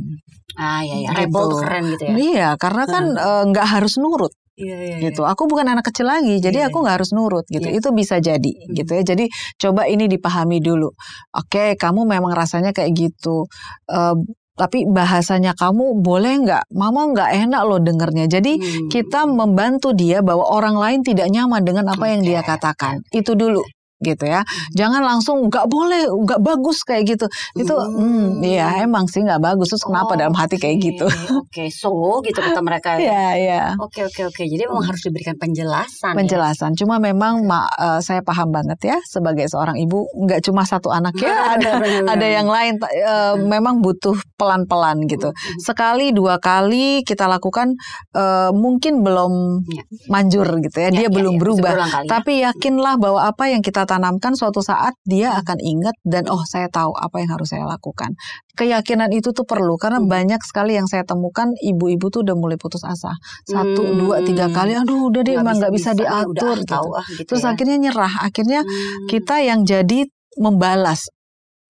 ah 0.58 0.82
iya 0.82 0.98
iya 0.98 1.10
gitu. 1.14 1.20
rebel 1.24 1.42
tuh 1.46 1.58
keren 1.62 1.84
gitu 1.94 2.02
ya. 2.04 2.12
Iya, 2.18 2.48
karena 2.58 2.82
kan 2.84 3.04
eh, 3.14 3.42
nggak 3.48 3.66
harus 3.70 3.94
nurut 3.96 4.34
Iya 4.60 4.76
iya. 4.76 4.96
gitu. 5.08 5.24
Aku 5.24 5.48
bukan 5.48 5.64
anak 5.72 5.88
kecil 5.88 6.06
lagi, 6.06 6.36
jadi 6.38 6.64
Iya, 6.64 6.68
aku 6.68 6.84
nggak 6.84 7.00
harus 7.00 7.10
nurut 7.16 7.48
gitu. 7.48 7.64
Iya. 7.64 7.80
Itu 7.80 7.88
bisa 7.96 8.20
jadi 8.20 8.52
Hmm. 8.52 8.76
gitu 8.76 8.92
ya. 8.92 9.02
Jadi 9.02 9.24
coba 9.56 9.88
ini 9.88 10.04
dipahami 10.06 10.60
dulu. 10.60 10.92
Oke, 11.32 11.74
kamu 11.80 12.04
memang 12.04 12.36
rasanya 12.36 12.76
kayak 12.76 12.92
gitu. 12.92 13.48
Eh, 13.88 14.14
tapi 14.60 14.84
bahasanya 14.84 15.56
kamu 15.56 16.04
boleh 16.04 16.44
nggak? 16.44 16.68
Mama 16.76 17.08
nggak 17.08 17.30
enak 17.48 17.62
loh 17.64 17.80
dengernya. 17.80 18.28
Jadi 18.28 18.60
Hmm. 18.60 18.88
kita 18.92 19.24
membantu 19.24 19.96
dia 19.96 20.20
bahwa 20.20 20.44
orang 20.44 20.76
lain 20.76 21.00
tidak 21.00 21.32
nyaman 21.32 21.64
dengan 21.64 21.88
apa 21.88 22.04
yang 22.12 22.20
dia 22.20 22.44
katakan. 22.44 23.00
Itu 23.08 23.32
dulu 23.32 23.64
gitu 24.00 24.24
ya. 24.24 24.40
Jangan 24.72 25.00
langsung 25.00 25.46
nggak 25.46 25.66
boleh, 25.66 26.08
nggak 26.08 26.40
bagus 26.40 26.82
kayak 26.82 27.04
gitu. 27.06 27.26
Itu 27.54 27.72
Hmm. 27.72 28.40
hmm, 28.40 28.42
iya 28.42 28.80
emang 28.80 29.06
sih 29.06 29.20
nggak 29.20 29.38
bagus. 29.38 29.70
Terus 29.70 29.84
kenapa 29.84 30.16
dalam 30.16 30.32
hati 30.32 30.56
kayak 30.56 30.76
Oke, 30.76 30.84
gitu? 30.86 31.06
Oke, 31.38 31.64
so 31.68 31.92
gitu 32.20 32.36
kata 32.36 32.60
mereka 32.60 32.96
ya. 32.96 33.00
Iya, 33.10 33.28
iya. 33.36 33.62
Oke 33.76 34.00
oke 34.02 34.22
oke. 34.26 34.42
Jadi 34.42 34.62
memang 34.62 34.82
harus 34.82 35.00
diberikan 35.00 35.34
penjelasan. 35.34 36.12
ya? 36.12 36.16
penjelasan. 36.16 36.70
Cuma 36.74 36.96
memang 36.96 37.42
ma, 37.42 37.68
eh, 37.68 38.00
saya 38.00 38.20
paham 38.20 38.48
banget 38.48 38.78
ya 38.86 38.98
sebagai 39.02 39.44
seorang 39.46 39.76
ibu 39.76 40.06
nggak 40.16 40.40
cuma 40.40 40.62
satu 40.62 40.88
anak 40.88 41.12
ya, 41.16 41.28
ada 41.54 41.70
ada 42.06 42.26
yang 42.26 42.46
lain 42.46 42.78
ta- 42.78 42.88
eh, 42.88 43.34
memang 43.36 43.80
butuh 43.80 44.16
pelan-pelan 44.34 45.04
gitu. 45.04 45.28
Hmm. 45.28 45.58
Sekali 45.58 46.10
dua 46.10 46.38
kali 46.38 47.02
kita 47.02 47.26
lakukan 47.26 47.76
eh, 48.14 48.50
mungkin 48.50 49.02
belum 49.02 49.32
Ya. 49.68 49.82
manjur 50.06 50.46
gitu 50.60 50.78
ya. 50.78 50.88
Ya, 50.88 50.90
Dia 50.90 51.06
ya, 51.06 51.10
belum 51.10 51.34
ya. 51.36 51.40
berubah. 51.40 51.72
Kali 51.76 52.06
ya. 52.06 52.08
Tapi 52.08 52.32
yakinlah 52.42 52.94
bahwa 52.96 53.20
apa 53.22 53.44
yang 53.46 53.60
kita 53.60 53.84
tanamkan 53.90 54.38
suatu 54.38 54.62
saat 54.62 54.94
dia 55.02 55.34
akan 55.34 55.58
ingat 55.58 55.98
dan 56.06 56.30
oh 56.30 56.38
saya 56.46 56.70
tahu 56.70 56.94
apa 56.94 57.18
yang 57.18 57.34
harus 57.34 57.50
saya 57.50 57.66
lakukan. 57.66 58.14
Keyakinan 58.54 59.10
itu 59.10 59.34
tuh 59.34 59.42
perlu 59.42 59.74
karena 59.74 59.98
Hmm. 59.98 60.06
banyak 60.06 60.38
sekali 60.46 60.78
yang 60.78 60.86
saya 60.86 61.02
temukan 61.02 61.50
ibu-ibu 61.58 62.06
tuh 62.06 62.22
udah 62.22 62.36
mulai 62.38 62.54
putus 62.54 62.86
asa. 62.86 63.18
Satu, 63.42 63.82
dua, 63.98 64.22
tiga 64.22 64.46
Hmm. 64.46 64.54
kali 64.54 64.72
aduh 64.78 65.10
udah 65.10 65.22
deh 65.26 65.34
emang 65.34 65.58
nggak 65.58 65.72
bisa, 65.74 65.90
nih, 65.90 66.06
diatur 66.06 66.30
udah 66.30 66.62
gitu. 66.62 66.70
tahu 66.70 66.88
ah, 66.94 67.06
gitu 67.10 67.26
Terus 67.34 67.42
ya. 67.42 67.50
akhirnya 67.50 67.76
nyerah. 67.82 68.14
Akhirnya 68.22 68.60
Hmm. 68.62 69.06
kita 69.10 69.36
yang 69.42 69.60
jadi 69.66 70.06
membalas 70.38 71.10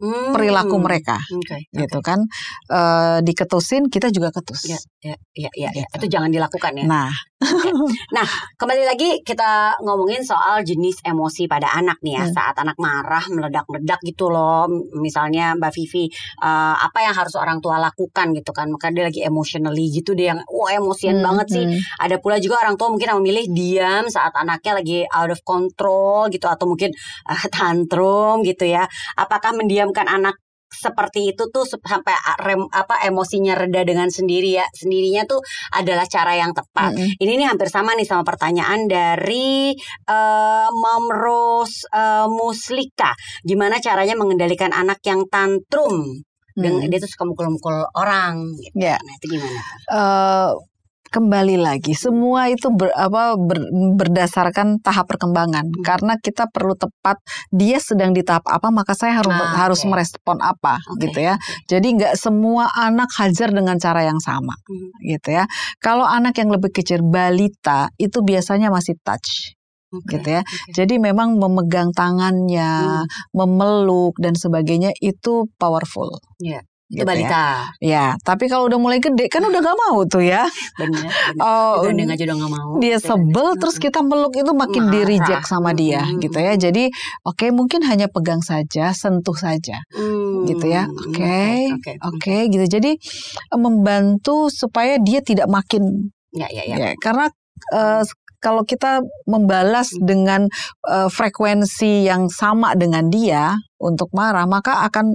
Hmm. 0.01 0.33
perilaku 0.33 0.81
mereka 0.81 1.21
Oke. 1.29 1.69
gitu 1.69 2.01
kan. 2.01 2.25
Eh 2.73 3.19
diketusin 3.21 3.93
kita 3.93 4.09
juga 4.09 4.33
ketus. 4.33 4.65
Ya, 4.65 4.81
ya, 5.05 5.17
ya, 5.37 5.51
ya, 5.53 5.71
ya. 5.77 5.85
Gitu. 5.85 5.97
Itu 6.01 6.07
jangan 6.09 6.33
dilakukan 6.33 6.73
ya. 6.81 6.85
Nah, 6.89 7.13
Kembali 8.61 8.85
lagi 8.85 9.25
kita 9.25 9.81
ngomongin 9.81 10.21
soal 10.21 10.61
jenis 10.61 11.01
emosi 11.01 11.49
pada 11.49 11.73
anak 11.73 11.97
nih 12.05 12.21
ya. 12.21 12.25
Hmm. 12.29 12.35
Saat 12.37 12.57
anak 12.61 12.77
marah, 12.77 13.25
meledak-meledak 13.33 14.01
gitu 14.05 14.29
loh. 14.29 14.69
Misalnya 15.01 15.57
Mbak 15.57 15.73
Vivi, 15.73 16.13
eh, 16.45 16.77
apa 16.77 16.99
yang 17.01 17.17
harus 17.17 17.33
orang 17.41 17.65
tua 17.65 17.81
lakukan 17.81 18.37
gitu 18.37 18.53
kan. 18.53 18.69
Maka 18.69 18.93
dia 18.93 19.09
lagi 19.09 19.25
emotionally 19.25 19.89
gitu 19.89 20.13
deh 20.13 20.29
yang 20.29 20.45
wah 20.45 20.71
emosian 20.77 21.21
hmm, 21.21 21.25
banget 21.25 21.47
sih. 21.49 21.65
hmm. 21.65 21.81
Ada 22.05 22.21
pula 22.21 22.37
juga 22.37 22.61
orang 22.61 22.77
tua 22.77 22.93
mungkin 22.93 23.09
yang 23.09 23.21
memilih 23.25 23.47
diam 23.49 24.05
saat 24.13 24.37
anaknya 24.37 24.73
lagi 24.85 24.99
out 25.09 25.33
of 25.33 25.41
control 25.41 26.29
gitu 26.29 26.45
atau 26.45 26.69
mungkin 26.69 26.93
eh, 27.25 27.45
tantrum 27.49 28.45
gitu 28.45 28.69
ya. 28.69 28.85
Apakah 29.17 29.57
mendiamkan 29.91 30.07
anak 30.07 30.37
seperti 30.71 31.35
itu 31.35 31.51
tuh 31.51 31.67
sampai 31.67 32.15
rem, 32.47 32.63
apa 32.71 33.03
emosinya 33.03 33.59
reda 33.59 33.83
dengan 33.83 34.07
sendiri 34.07 34.55
ya 34.55 34.63
sendirinya 34.71 35.27
tuh 35.27 35.43
adalah 35.75 36.07
cara 36.07 36.39
yang 36.39 36.55
tepat. 36.55 36.95
Mm-mm. 36.95 37.19
Ini 37.19 37.33
nih 37.43 37.47
hampir 37.51 37.67
sama 37.67 37.99
nih 37.99 38.07
sama 38.07 38.23
pertanyaan 38.23 38.87
dari 38.87 39.75
eh, 40.07 40.69
Mom 40.71 41.11
Rose 41.11 41.91
eh, 41.91 42.27
Muslika. 42.31 43.19
Gimana 43.43 43.83
caranya 43.83 44.15
mengendalikan 44.15 44.71
anak 44.71 45.03
yang 45.03 45.27
tantrum? 45.27 46.23
Dengan 46.55 46.83
Hmm. 46.87 46.91
dia 46.91 46.99
tuh 47.03 47.11
suka 47.11 47.25
mukul-mukul 47.27 47.91
orang. 47.95 48.55
Gitu. 48.59 48.75
Ya. 48.79 48.95
Nah 48.95 49.15
itu 49.19 49.27
gimana? 49.27 49.59
tuh? 49.59 50.70
Kembali 51.11 51.59
lagi. 51.59 51.93
Semua 51.93 52.47
itu 52.47 52.71
ber, 52.71 52.95
apa 52.95 53.35
ber- 53.35 53.67
berdasarkan 53.95 54.79
tahap 54.81 55.11
perkembangan. 55.11 55.67
Hmm. 55.67 55.83
karena 55.83 56.15
kita 56.17 56.47
perlu 56.49 56.73
tepat 56.75 57.19
dia 57.51 57.77
sedang 57.77 58.15
di 58.15 58.23
tahap 58.23 58.47
apa 58.47 58.71
maka 58.71 58.95
saya 58.95 59.19
harus 59.19 59.35
Ah, 59.35 59.67
harus 59.67 59.81
oke. 59.83 59.91
merespon 59.91 60.39
apa 60.39 60.79
Oke, 60.89 61.07
gitu 61.07 61.19
ya. 61.21 61.35
Jadi 61.67 61.99
nggak 61.99 62.15
semua 62.15 62.71
anak 62.73 63.11
hajar 63.19 63.51
dengan 63.51 63.77
cara 63.77 64.07
yang 64.07 64.19
sama 64.19 64.55
Hmm. 64.65 64.91
gitu 65.03 65.35
ya. 65.35 65.45
Kalau 65.79 66.07
anak 66.07 66.39
yang 66.39 66.49
lebih 66.49 66.71
kecil 66.71 67.03
balita 67.03 67.91
itu 67.97 68.23
biasanya 68.23 68.71
masih 68.71 68.95
touch 69.03 69.55
Oke, 69.91 70.17
gitu 70.17 70.39
ya. 70.39 70.43
oke. 70.47 70.71
jadi 70.71 70.95
memang 70.97 71.35
memegang 71.35 71.91
tangannya 71.91 73.03
memeluk 73.35 74.15
dan 74.23 74.39
sebagainya 74.39 74.95
itu 75.03 75.51
powerful. 75.59 76.15
Iya, 76.39 76.63
gitu 76.91 77.01
Itu 77.01 77.07
balita. 77.07 77.71
ya. 77.79 78.11
ya 78.13 78.19
tapi 78.21 78.45
kalau 78.47 78.67
udah 78.67 78.77
mulai 78.77 78.99
gede 78.99 79.27
kan 79.27 79.41
udah 79.41 79.59
gak 79.59 79.79
mau 79.79 80.03
tuh 80.05 80.21
ya 80.21 80.43
bener. 80.75 81.07
Oh, 81.39 81.87
Digandeng 81.87 82.11
aja 82.11 82.25
udah 82.27 82.37
gak 82.37 82.53
mau. 82.53 82.71
dia 82.77 82.97
sebel 82.99 83.49
terus 83.57 83.77
kita 83.77 84.01
meluk 84.01 84.35
itu 84.35 84.51
makin 84.51 84.91
di 84.91 85.01
reject 85.01 85.47
sama 85.47 85.71
dia 85.71 86.03
Mm-mm. 86.03 86.19
gitu 86.21 86.37
ya 86.37 86.55
jadi 86.55 86.91
oke 87.23 87.47
mungkin 87.51 87.81
hanya 87.83 88.07
pegang 88.07 88.43
saja 88.43 88.91
sentuh 88.91 89.35
saja 89.35 89.79
Hmm, 89.91 90.45
gitu 90.45 90.67
ya 90.67 90.85
oke 90.85 91.47
Oke. 91.79 91.93
oke 92.01 92.37
gitu 92.49 92.67
jadi 92.69 92.93
eh, 93.47 93.61
membantu 93.61 94.51
supaya 94.51 94.99
dia 94.99 95.21
tidak 95.21 95.47
makin 95.47 96.11
Ya, 96.31 96.47
ya, 96.47 96.63
ya. 96.65 96.77
ya 96.77 96.91
karena 96.97 97.27
eh, 97.71 98.03
kalau 98.39 98.63
kita 98.63 98.99
membalas 99.27 99.91
Hmm. 99.93 100.07
dengan 100.07 100.41
eh, 100.87 101.09
frekuensi 101.09 102.03
yang 102.03 102.27
sama 102.27 102.75
dengan 102.75 103.07
dia 103.07 103.55
untuk 103.79 104.11
marah 104.11 104.45
maka 104.45 104.83
akan 104.85 105.15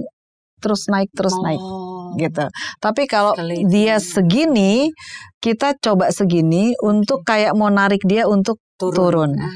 terus 0.66 0.90
naik 0.90 1.06
terus 1.14 1.38
naik 1.38 1.62
Oh. 1.62 2.10
gitu. 2.18 2.42
Tapi 2.82 3.06
kalau 3.06 3.38
Escalating. 3.38 3.70
dia 3.70 3.96
segini, 4.02 4.90
kita 5.38 5.78
coba 5.78 6.10
segini 6.10 6.74
untuk 6.82 7.22
kayak 7.22 7.54
mau 7.54 7.70
narik 7.70 8.02
dia 8.02 8.26
untuk 8.26 8.58
turun. 8.76 9.38
Ah. 9.38 9.52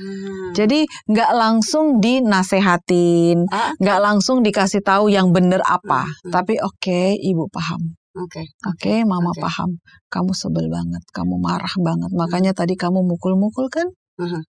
Jadi 0.55 0.87
nggak 1.07 1.33
langsung 1.35 1.99
dinasehatin, 1.99 3.47
Ah, 3.51 3.73
nggak 3.79 3.99
langsung 4.01 4.41
dikasih 4.41 4.81
tahu 4.81 5.11
yang 5.11 5.35
bener 5.35 5.61
apa. 5.63 6.07
Hmm, 6.07 6.15
hmm. 6.29 6.33
Tapi 6.33 6.55
oke, 6.61 7.01
ibu 7.19 7.45
paham. 7.51 7.97
Oke. 8.19 8.43
Oke, 8.67 9.07
mama 9.07 9.31
Oke. 9.31 9.41
paham. 9.41 9.79
Kamu 10.11 10.35
sebel 10.35 10.67
banget, 10.67 11.03
kamu 11.15 11.39
marah 11.39 11.71
banget. 11.79 12.11
Makanya 12.13 12.53
tadi 12.53 12.75
kamu 12.75 13.07
mukul-mukul 13.07 13.71
kan? 13.71 13.87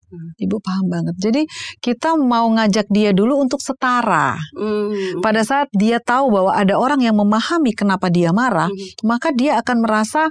Mhm, 0.06 0.38
Ibu 0.38 0.56
paham 0.62 0.86
banget. 0.86 1.14
Jadi 1.18 1.42
kita 1.82 2.14
mau 2.14 2.46
ngajak 2.54 2.86
dia 2.90 3.10
dulu 3.10 3.42
untuk 3.42 3.58
setara. 3.58 4.38
Hmm. 4.54 5.18
Pada 5.18 5.42
saat 5.42 5.66
dia 5.74 5.98
tahu 5.98 6.30
bahwa 6.30 6.54
ada 6.54 6.78
orang 6.78 7.02
yang 7.02 7.18
memahami 7.18 7.74
kenapa 7.74 8.06
dia 8.06 8.30
marah, 8.30 8.70
Mhm. 8.70 9.02
maka 9.06 9.34
dia 9.34 9.58
akan 9.60 9.76
merasa 9.82 10.30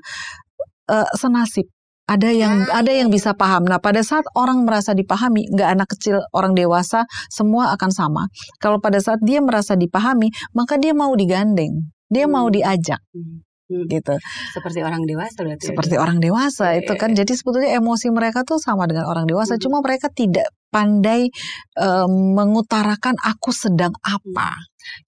eh, 0.85 1.09
senasib. 1.17 1.65
Ada 2.05 2.29
yang 2.29 2.69
Ah, 2.69 2.85
ada 2.85 2.93
yang 2.93 3.09
bisa 3.09 3.33
paham. 3.33 3.65
Nah, 3.65 3.81
pada 3.81 4.05
saat 4.05 4.21
orang 4.37 4.61
merasa 4.61 4.93
dipahami, 4.93 5.49
nggak 5.49 5.69
anak 5.73 5.87
kecil, 5.97 6.21
orang 6.29 6.53
dewasa, 6.53 7.09
semua 7.33 7.73
akan 7.73 7.89
sama. 7.89 8.23
Kalau 8.61 8.77
pada 8.77 9.01
saat 9.01 9.17
dia 9.25 9.41
merasa 9.41 9.73
dipahami, 9.73 10.29
maka 10.53 10.77
dia 10.77 10.93
mau 10.93 11.09
digandeng, 11.17 11.89
dia 12.05 12.29
mau 12.29 12.45
Hmm. 12.45 12.53
diajak, 12.53 13.01
Hmm. 13.09 13.41
Hmm. 13.65 13.89
gitu. 13.89 14.13
Seperti 14.53 14.85
orang 14.85 15.01
dewasa 15.03 15.41
berarti. 15.41 15.65
ya, 15.65 15.69
Seperti 15.73 15.93
dia. 15.97 16.01
orang 16.05 16.17
dewasa 16.21 16.77
Iya, 16.77 16.85
itu 16.85 16.93
iya, 16.93 17.01
kan. 17.01 17.09
Jadi 17.17 17.33
sebetulnya 17.33 17.71
emosi 17.75 18.07
mereka 18.13 18.45
tuh 18.45 18.61
sama 18.61 18.85
dengan 18.85 19.09
orang 19.09 19.25
dewasa, 19.25 19.57
Mhm. 19.57 19.61
cuma 19.65 19.77
mereka 19.81 20.07
tidak 20.13 20.45
pandai 20.69 21.31
eh, 21.75 22.07
mengutarakan 22.09 23.15
aku 23.17 23.49
sedang 23.49 23.95
apa. 23.99 24.53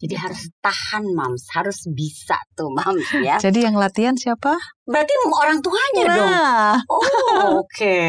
Jadi 0.01 0.15
Gitu. 0.15 0.23
harus 0.25 0.41
tahan 0.57 1.05
moms, 1.13 1.43
harus 1.53 1.85
bisa 1.93 2.39
tuh 2.57 2.73
moms 2.73 3.05
ya. 3.21 3.37
Jadi 3.45 3.61
yang 3.61 3.77
latihan 3.77 4.17
siapa? 4.17 4.57
Berarti 4.83 5.13
orang 5.29 5.59
tuanya 5.61 6.03
dong. 6.07 6.31
Nah, 6.33 6.75
Oh, 6.89 7.61
oke. 7.61 7.99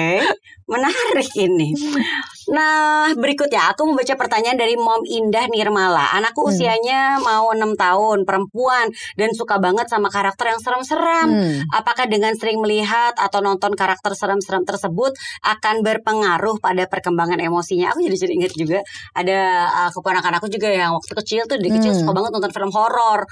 Menarik 0.64 1.28
ini. 1.36 1.74
Nah, 2.48 3.12
berikutnya 3.12 3.72
aku 3.72 3.84
membaca 3.84 4.14
pertanyaan 4.16 4.56
dari 4.56 4.72
Mom 4.74 5.04
Indah 5.04 5.46
Nirmala. 5.52 6.16
Anakku 6.16 6.48
Hmm. 6.48 6.50
usianya 6.52 7.20
mau 7.20 7.52
6 7.52 7.76
tahun, 7.76 8.24
perempuan 8.24 8.88
dan 9.20 9.36
suka 9.36 9.60
banget 9.60 9.86
sama 9.92 10.08
karakter 10.08 10.56
yang 10.56 10.60
serem-serem. 10.60 11.28
hmm. 11.28 11.76
Apakah 11.76 12.08
dengan 12.08 12.32
sering 12.34 12.64
melihat 12.64 13.12
atau 13.20 13.44
nonton 13.44 13.76
karakter 13.76 14.16
serem-serem 14.16 14.64
tersebut 14.64 15.12
akan 15.44 15.84
berpengaruh 15.84 16.56
pada 16.58 16.88
perkembangan 16.88 17.36
emosinya? 17.38 17.92
Aku 17.92 18.00
jadi 18.00 18.16
jadi 18.16 18.32
ingat 18.40 18.52
juga 18.56 18.78
ada 19.12 19.38
uh, 19.68 19.90
keponakan 19.92 20.40
aku 20.40 20.48
juga 20.48 20.72
yang 20.72 20.96
waktu 20.96 21.12
kecil 21.20 21.44
tuh 21.44 21.60
dari 21.60 21.68
kecil 21.70 21.92
Hmm. 21.92 22.00
suka 22.00 22.12
banget 22.16 22.30
nonton 22.32 22.52
film 22.52 22.72
horor. 22.72 23.28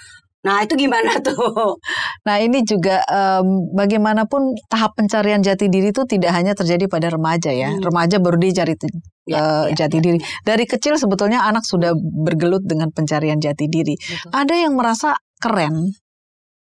Nah, 0.47 0.63
itu 0.63 0.79
gimana 0.79 1.19
tuh? 1.27 1.75
Nah 2.23 2.37
ini 2.39 2.63
juga 2.63 3.03
em, 3.03 3.67
bagaimanapun 3.75 4.55
tahap 4.71 4.95
pencarian 4.95 5.43
jati 5.43 5.67
diri 5.67 5.91
itu 5.91 6.07
tidak 6.07 6.31
hanya 6.31 6.55
terjadi 6.55 6.87
pada 6.87 7.11
remaja 7.11 7.51
ya. 7.51 7.75
Hmm. 7.75 7.83
Remaja 7.83 8.23
baru 8.23 8.39
dia 8.39 8.63
cari 8.63 8.79
te- 8.79 8.95
Ya, 9.27 9.43
eh, 9.67 9.75
ya, 9.75 9.85
jati 9.91 9.99
ya, 9.99 10.03
diri. 10.07 10.19
ya. 10.23 10.27
Dari 10.47 10.65
kecil 10.71 10.95
sebetulnya 11.03 11.43
anak 11.43 11.67
sudah 11.67 11.91
bergelut 11.99 12.63
dengan 12.63 12.95
pencarian 12.95 13.43
jati 13.43 13.67
diri. 13.67 13.99
Betul. 13.99 14.31
Ada 14.31 14.55
yang 14.55 14.79
merasa 14.79 15.19
keren, 15.43 15.91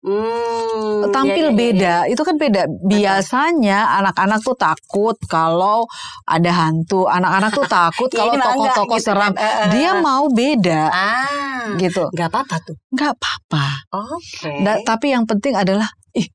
Hmm, 0.03 1.07
tampil 1.15 1.31
ya, 1.31 1.47
ya, 1.47 1.51
ya, 1.51 1.55
beda. 1.55 1.95
Itu 2.11 2.21
kan 2.27 2.35
beda. 2.35 2.67
Biasanya 2.83 4.03
anak-anak 4.03 4.43
tuh 4.43 4.51
takut 4.53 5.15
kalau 5.25 5.87
ada 6.27 6.51
hantu. 6.51 7.07
Anak-anak 7.07 7.55
tuh 7.55 7.63
takut 7.63 8.11
Ya, 8.15 8.27
kalau 8.27 8.35
tokoh-tokoh 8.35 8.99
gitu 8.99 9.07
seram. 9.07 9.31
kan. 9.31 9.71
Dia 9.71 10.03
mau 10.03 10.27
beda 10.27 10.91
Ah, 10.91 11.79
gitu. 11.79 12.03
nggak 12.11 12.27
apa-apa 12.27 12.55
tuh. 12.61 12.75
Nggak 12.91 13.15
apa-apa. 13.15 13.65
Oke. 14.11 14.51
Da- 14.59 14.83
tapi 14.83 15.15
yang 15.15 15.23
penting 15.23 15.55
adalah 15.55 15.87
ih 16.11 16.27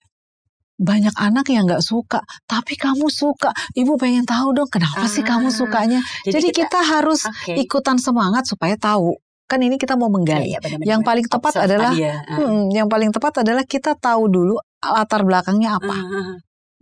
banyak 0.81 1.13
anak 1.19 1.45
yang 1.51 1.69
nggak 1.69 1.85
suka, 1.85 2.25
tapi 2.49 2.73
kamu 2.73 3.13
suka. 3.13 3.53
Ibu 3.77 4.01
pengen 4.01 4.25
tahu 4.25 4.57
dong 4.57 4.71
kenapa 4.73 5.05
sih 5.05 5.21
kamu 5.21 5.51
Ah, 5.51 5.55
sukanya. 5.55 6.01
Jadi, 6.25 6.55
kita, 6.57 6.81
harus 6.81 7.27
Oke. 7.27 7.53
ikutan 7.59 8.01
semangat 8.01 8.49
supaya 8.49 8.81
tahu. 8.81 9.13
Kan 9.49 9.65
ini 9.65 9.81
kita 9.81 9.97
mau 9.97 10.13
menggali. 10.13 10.53
Iya, 10.53 10.61
benar-benar. 10.61 10.89
Yang 10.93 11.01
paling 11.09 11.27
tepat 11.27 11.53
Observe 11.57 11.67
adalah 11.73 11.93
ya. 11.97 12.15
Hmm, 12.29 12.69
yang 12.69 12.87
paling 12.87 13.11
tepat 13.11 13.33
adalah 13.41 13.65
kita 13.65 13.97
tahu 13.97 14.29
dulu 14.29 14.55
latar 14.85 15.25
belakangnya 15.25 15.81
apa. 15.81 15.97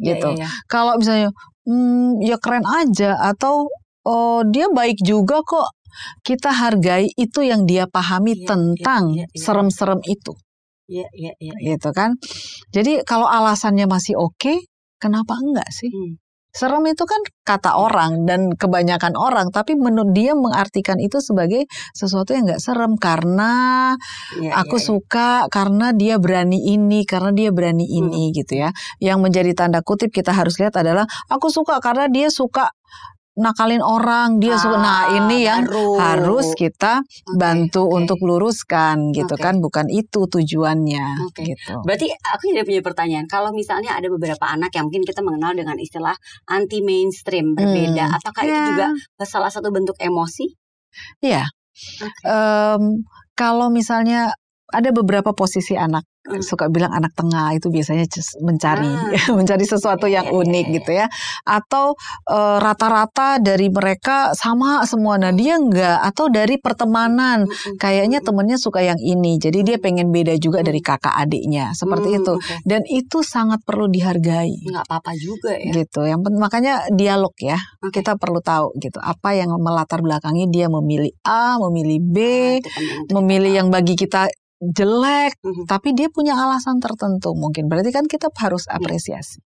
Iya, 0.03 0.19
gitu. 0.19 0.29
iya, 0.35 0.45
iya. 0.45 0.49
Kalau 0.67 0.99
misalnya 0.99 1.31
hmm, 1.65 2.21
ya 2.21 2.37
keren 2.43 2.67
aja 2.67 3.17
atau 3.23 3.71
oh 4.03 4.43
dia 4.45 4.67
baik 4.67 4.99
juga 5.01 5.41
kok. 5.47 5.71
Kita 6.21 6.53
hargai 6.53 7.09
itu 7.17 7.41
yang 7.41 7.65
dia 7.65 7.89
pahami 7.89 8.37
Iya, 8.37 8.45
tentang 8.45 9.17
iya, 9.17 9.25
iya, 9.25 9.27
iya. 9.33 9.41
serem-serem 9.41 10.01
itu. 10.05 10.37
Iya, 10.87 11.09
iya, 11.17 11.33
iya. 11.41 11.55
gitu 11.73 11.89
kan. 11.97 12.21
Jadi 12.69 13.01
kalau 13.09 13.25
alasannya 13.25 13.89
masih 13.89 14.13
oke, 14.21 14.61
kenapa 15.01 15.41
enggak 15.41 15.67
sih? 15.73 15.89
Hmm. 15.89 16.21
Serem 16.57 16.89
itu 16.89 17.05
kan 17.05 17.21
kata 17.45 17.77
orang 17.77 18.25
dan 18.25 18.49
kebanyakan 18.57 19.13
orang, 19.15 19.53
tapi 19.53 19.77
menurut 19.77 20.17
dia 20.17 20.33
mengartikan 20.33 20.97
itu 20.97 21.21
sebagai 21.21 21.69
sesuatu 21.93 22.33
yang 22.33 22.49
enggak 22.49 22.65
serem 22.65 22.97
karena 22.97 23.53
Iya, 24.41 24.57
aku 24.65 24.81
iya, 24.81 24.83
iya. 24.83 24.89
suka 24.89 25.31
karena 25.53 25.93
dia 25.93 26.17
berani 26.17 26.59
ini, 26.73 27.05
karena 27.05 27.31
dia 27.37 27.53
berani 27.53 27.85
Hmm. 27.87 28.09
ini 28.09 28.23
gitu 28.33 28.57
ya. 28.57 28.73
Yang 29.05 29.19
menjadi 29.21 29.53
tanda 29.53 29.81
kutip 29.85 30.09
kita 30.11 30.33
harus 30.33 30.57
lihat 30.57 30.75
adalah 30.81 31.05
aku 31.29 31.53
suka 31.53 31.77
karena 31.85 32.09
dia 32.09 32.33
suka 32.33 32.73
nakalin 33.37 33.85
orang, 33.85 34.41
dia 34.41 34.57
suka. 34.57 34.81
Nah, 34.81 34.97
Ah, 34.97 35.05
ini 35.13 35.45
yang 35.45 35.69
baru. 35.69 36.01
harus 36.01 36.57
kita 36.57 37.05
bantu 37.33 37.85
oke. 37.85 37.95
untuk 38.01 38.19
luruskan 38.25 39.13
gitu 39.13 39.37
Oke. 39.37 39.45
kan, 39.45 39.61
bukan 39.61 39.87
itu 39.93 40.25
tujuannya 40.25 41.29
Oke. 41.29 41.45
gitu. 41.45 41.85
Berarti 41.85 42.09
aku 42.11 42.49
jadi 42.51 42.65
punya 42.65 42.81
pertanyaan. 42.81 43.29
Kalau 43.29 43.53
misalnya 43.53 43.93
ada 43.93 44.09
beberapa 44.09 44.41
anak 44.43 44.73
yang 44.73 44.89
mungkin 44.89 45.05
kita 45.05 45.21
mengenal 45.21 45.53
dengan 45.53 45.77
istilah 45.77 46.17
anti 46.49 46.81
mainstream 46.81 47.53
berbeda, 47.53 48.09
Hmm. 48.09 48.17
apakah 48.17 48.43
itu 48.43 48.57
Ya. 48.57 48.67
juga 48.73 48.87
salah 49.23 49.53
satu 49.53 49.69
bentuk 49.69 50.01
emosi? 50.01 50.57
Iya. 51.21 51.45
Oke. 52.01 52.21
Em, 52.25 53.05
kalau 53.37 53.69
misalnya 53.69 54.33
ada 54.71 54.91
beberapa 54.91 55.31
posisi 55.31 55.75
anak 55.75 56.05
Hmm. 56.27 56.43
suka 56.43 56.67
bilang 56.67 56.91
anak 56.91 57.15
tengah 57.15 57.55
itu 57.55 57.71
biasanya 57.71 58.03
mencari 58.43 58.91
Ah. 58.91 59.31
mencari 59.39 59.63
sesuatu 59.63 60.11
yang 60.11 60.27
iya, 60.27 60.35
iya, 60.35 60.41
unik 60.43 60.67
iya. 60.67 60.75
gitu 60.75 60.91
ya 60.91 61.07
atau 61.47 61.95
eh, 62.27 62.59
rata-rata 62.59 63.39
dari 63.39 63.71
mereka 63.71 64.35
sama 64.35 64.83
semua 64.83 65.23
nah 65.23 65.31
dia 65.31 65.55
enggak 65.55 66.03
atau 66.03 66.27
dari 66.27 66.59
pertemanan 66.59 67.47
Mm-mm. 67.47 67.79
kayaknya 67.79 68.19
Mm-mm. 68.19 68.27
temennya 68.27 68.59
suka 68.59 68.83
yang 68.83 68.99
ini 68.99 69.39
jadi 69.39 69.63
dia 69.63 69.77
pengen 69.79 70.11
beda 70.11 70.35
juga 70.35 70.59
Hmm. 70.59 70.67
dari 70.67 70.83
kakak 70.83 71.15
adiknya 71.15 71.71
seperti 71.79 72.09
Hmm, 72.11 72.19
itu 72.19 72.35
dan 72.67 72.83
itu 72.91 73.23
sangat 73.23 73.63
perlu 73.63 73.87
dihargai 73.87 74.67
Nggak 74.67 74.83
apa-apa 74.83 75.15
juga 75.15 75.55
ya. 75.55 75.71
gitu 75.79 76.11
yang 76.11 76.27
makanya 76.27 76.91
dialog 76.91 77.39
ya 77.39 77.55
Oke. 77.87 78.03
kita 78.03 78.19
perlu 78.19 78.43
tahu 78.43 78.75
gitu 78.83 78.99
apa 78.99 79.31
yang 79.31 79.55
melatar 79.63 80.03
belakangi 80.03 80.51
dia 80.51 80.67
memilih 80.67 81.15
A 81.23 81.55
memilih 81.63 82.03
B 82.03 82.17
Ah, 82.19 82.59
untuk 83.07 83.15
memilih 83.23 83.53
yang 83.55 83.69
bagi 83.71 83.95
kita 83.95 84.27
jelek, 84.57 85.37
Mhm. 85.45 85.69
tapi 85.69 85.93
dia 85.93 86.09
punya 86.09 86.33
alasan 86.33 86.81
tertentu 86.81 87.37
mungkin. 87.37 87.69
Berarti 87.69 87.93
kan 87.93 88.09
kita 88.09 88.33
harus 88.41 88.65
Iya. 88.65 88.81
apresiasi. 88.81 89.45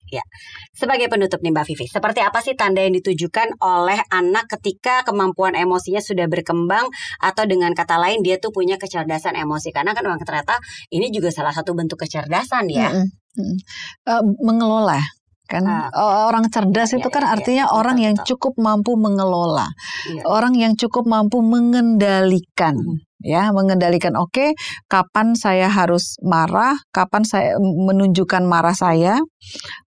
Sebagai 0.78 1.10
penutup 1.10 1.42
nih 1.42 1.50
Mbak 1.50 1.66
Vivi, 1.66 1.86
seperti 1.90 2.22
apa 2.22 2.40
sih 2.46 2.54
tanda 2.54 2.86
yang 2.86 2.94
ditujukan 2.94 3.58
oleh 3.58 3.98
anak 4.14 4.46
ketika 4.58 5.02
kemampuan 5.02 5.58
emosinya 5.58 5.98
sudah 5.98 6.30
berkembang 6.30 6.86
atau 7.20 7.44
dengan 7.50 7.74
kata 7.74 7.98
lain 7.98 8.22
dia 8.22 8.38
tuh 8.38 8.54
punya 8.54 8.78
kecerdasan 8.78 9.34
emosi? 9.34 9.74
Karena 9.74 9.98
kan 9.98 10.06
memang 10.06 10.22
ternyata 10.22 10.62
ini 10.94 11.10
juga 11.10 11.34
salah 11.34 11.52
satu 11.58 11.74
bentuk 11.74 11.98
kecerdasan 11.98 12.70
ya. 12.70 12.94
Mm-mm. 12.94 13.58
Eh, 14.06 14.24
mengelola 14.46 15.02
kan. 15.50 15.66
Eh, 15.66 15.90
orang 16.30 16.46
cerdas 16.54 16.94
Iya, 16.94 17.02
itu 17.02 17.10
kan 17.10 17.26
iya, 17.26 17.30
iya, 17.30 17.34
artinya 17.34 17.66
betul, 17.66 17.80
orang 17.82 17.98
yang 17.98 18.14
betul. 18.14 18.28
cukup 18.38 18.54
mampu 18.62 18.92
mengelola, 18.94 19.68
Iya. 20.06 20.22
orang 20.30 20.54
yang 20.54 20.74
cukup 20.78 21.10
mampu 21.10 21.42
mengendalikan. 21.42 22.78
Mhm. 22.78 23.09
Ya, 23.20 23.52
mengendalikan. 23.52 24.16
Oke, 24.16 24.56
kapan 24.88 25.36
saya 25.36 25.68
harus 25.68 26.16
marah, 26.24 26.80
kapan 26.96 27.28
saya 27.28 27.60
menunjukkan 27.60 28.48
marah 28.48 28.72
saya, 28.72 29.20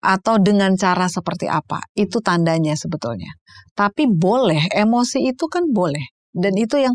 atau 0.03 0.35
dengan 0.35 0.75
cara 0.75 1.07
seperti 1.07 1.47
apa? 1.47 1.79
Itu 1.95 2.19
tandanya 2.19 2.75
sebetulnya. 2.75 3.31
Tapi 3.71 4.11
boleh, 4.11 4.67
emosi 4.75 5.31
itu 5.31 5.47
kan 5.47 5.63
boleh, 5.71 6.03
dan 6.35 6.53
itu 6.59 6.75
yang 6.75 6.91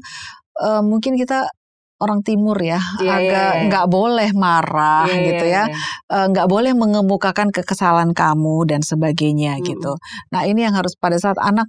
eh, 0.60 0.82
mungkin 0.84 1.16
kita 1.16 1.48
orang 1.96 2.20
timur 2.20 2.60
ya 2.60 2.76
Iya, 3.00 3.04
iya, 3.04 3.12
agak 3.16 3.50
iya. 3.56 3.62
nggak 3.68 3.86
boleh 3.88 4.30
marah 4.36 5.08
Iya, 5.08 5.22
gitu 5.32 5.44
ya. 5.48 5.64
Eh, 6.06 6.26
nggak 6.28 6.46
boleh 6.46 6.72
mengemukakan 6.76 7.48
kekesalan 7.50 8.12
kamu 8.12 8.68
dan 8.68 8.80
sebagainya 8.84 9.56
Mm-mm. 9.56 9.66
gitu. 9.66 9.92
Nah 10.32 10.44
ini 10.44 10.62
yang 10.62 10.76
harus 10.76 10.92
pada 10.96 11.16
saat 11.16 11.40
anak 11.40 11.66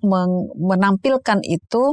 menampilkan 0.56 1.40
itu 1.44 1.84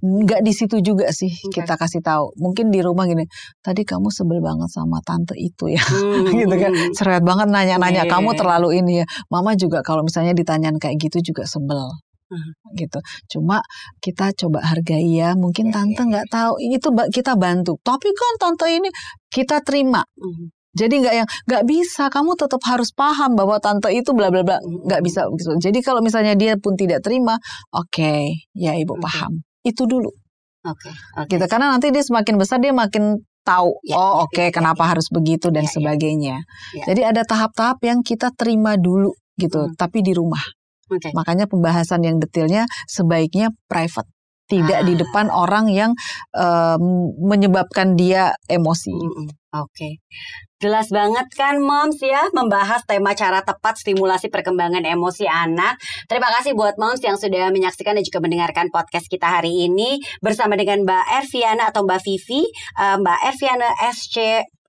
nggak 0.00 0.40
di 0.40 0.52
situ 0.54 0.78
juga 0.80 1.10
sih 1.10 1.30
Oke. 1.46 1.60
kita 1.62 1.74
kasih 1.74 2.00
tahu. 2.00 2.30
Mungkin 2.38 2.70
di 2.70 2.80
rumah 2.80 3.04
gini, 3.06 3.26
tadi 3.60 3.82
kamu 3.82 4.08
sebel 4.10 4.38
banget 4.40 4.70
sama 4.70 5.02
tante 5.02 5.34
itu 5.36 5.70
ya, 5.70 5.82
Hmm, 5.82 6.30
gitu 6.40 6.54
kan. 6.56 6.72
hmm, 6.72 6.94
Seret 6.94 7.22
banget 7.22 7.48
nanya-nanya 7.50 8.06
Iya, 8.06 8.10
kamu 8.10 8.32
terlalu 8.38 8.80
ini 8.80 9.02
ya. 9.02 9.06
Mama 9.28 9.52
juga 9.54 9.82
kalau 9.82 10.06
misalnya 10.06 10.32
ditanyain 10.32 10.78
kayak 10.78 10.96
gitu 11.00 11.32
juga 11.32 11.44
sebel. 11.44 11.84
Hmm. 12.30 12.52
gitu. 12.80 12.98
Cuma 13.36 13.58
kita 13.98 14.30
coba 14.38 14.62
hargai 14.62 15.10
ya. 15.18 15.34
Mungkin 15.34 15.68
Iya, 15.68 15.74
tante 15.74 16.02
iya, 16.02 16.08
nggak 16.14 16.26
tahu. 16.30 16.52
Itu 16.62 16.88
kita 17.10 17.34
bantu. 17.36 17.76
Tapi 17.82 18.08
kan 18.14 18.32
tante 18.38 18.66
ini 18.70 18.88
kita 19.28 19.60
terima. 19.66 20.00
hmm. 20.16 20.54
Jadi 20.70 21.02
nggak 21.02 21.14
yang 21.18 21.28
nggak 21.50 21.64
bisa. 21.66 22.06
Kamu 22.06 22.38
tetap 22.38 22.62
harus 22.62 22.94
paham 22.94 23.34
bahwa 23.34 23.58
tante 23.58 23.90
itu 23.90 24.14
bla 24.14 24.30
bla 24.30 24.46
bla. 24.46 24.62
Mm-mm. 24.62 24.86
Nggak 24.86 25.02
bisa 25.02 25.26
gitu. 25.34 25.58
Jadi 25.58 25.82
kalau 25.82 25.98
misalnya 25.98 26.38
dia 26.38 26.54
pun 26.54 26.78
tidak 26.78 27.02
terima, 27.02 27.34
oke, 27.74 28.14
ya 28.54 28.78
ibu 28.78 28.94
Oke. 28.94 29.02
paham. 29.02 29.42
Itu 29.66 29.90
dulu. 29.90 30.14
Oke, 30.62 30.90
oke. 31.18 31.26
Gitu. 31.26 31.44
Karena 31.50 31.74
nanti 31.74 31.90
dia 31.90 32.06
semakin 32.06 32.38
besar 32.38 32.62
dia 32.62 32.70
makin 32.70 33.18
tahu. 33.42 33.82
Ya, 33.82 33.98
oh 33.98 34.22
ya, 34.22 34.30
oke, 34.30 34.38
ya, 34.38 34.46
ya, 34.46 34.52
kenapa 34.54 34.86
ya. 34.86 34.94
harus 34.94 35.10
begitu 35.10 35.50
dan 35.50 35.66
Ya, 35.66 35.68
ya. 35.68 35.74
sebagainya. 35.74 36.36
Ya. 36.78 36.84
Jadi 36.86 37.00
ada 37.02 37.22
tahap-tahap 37.26 37.82
yang 37.82 38.06
kita 38.06 38.30
terima 38.38 38.78
dulu 38.78 39.10
gitu. 39.42 39.66
Hmm. 39.66 39.74
Tapi 39.74 40.06
di 40.06 40.14
rumah. 40.14 40.44
Oke. 40.90 41.14
Makanya 41.14 41.46
pembahasan 41.46 42.02
yang 42.02 42.18
detailnya 42.18 42.66
sebaiknya 42.84 43.54
private, 43.70 44.10
tidak 44.50 44.82
di 44.82 44.94
Ah. 44.94 45.00
depan 45.06 45.26
orang 45.30 45.70
yang 45.70 45.94
em, 46.34 46.82
menyebabkan 47.22 47.94
dia 47.94 48.34
emosi. 48.50 48.90
Mm-mm. 48.90 49.26
Oke. 49.50 49.98
Jelas 50.60 50.92
banget 50.92 51.26
kan 51.34 51.58
Moms 51.58 51.98
ya 52.04 52.28
membahas 52.36 52.84
tema 52.86 53.16
cara 53.16 53.40
tepat 53.42 53.80
stimulasi 53.80 54.28
perkembangan 54.30 54.84
emosi 54.84 55.24
anak. 55.26 55.74
Terima 56.06 56.28
kasih 56.36 56.52
buat 56.54 56.76
Moms 56.76 57.00
yang 57.00 57.16
sudah 57.16 57.48
menyaksikan 57.50 57.96
dan 57.96 58.04
juga 58.04 58.20
mendengarkan 58.22 58.68
podcast 58.70 59.08
kita 59.08 59.26
hari 59.40 59.66
ini 59.66 59.98
bersama 60.20 60.54
dengan 60.54 60.84
Mbak 60.84 61.04
Erviana 61.24 61.72
atau 61.72 61.82
Mbak 61.82 62.00
Vivi, 62.04 62.44
eh, 62.78 62.96
Mbak 63.00 63.18
Erviana 63.26 63.68
SC 63.90 64.16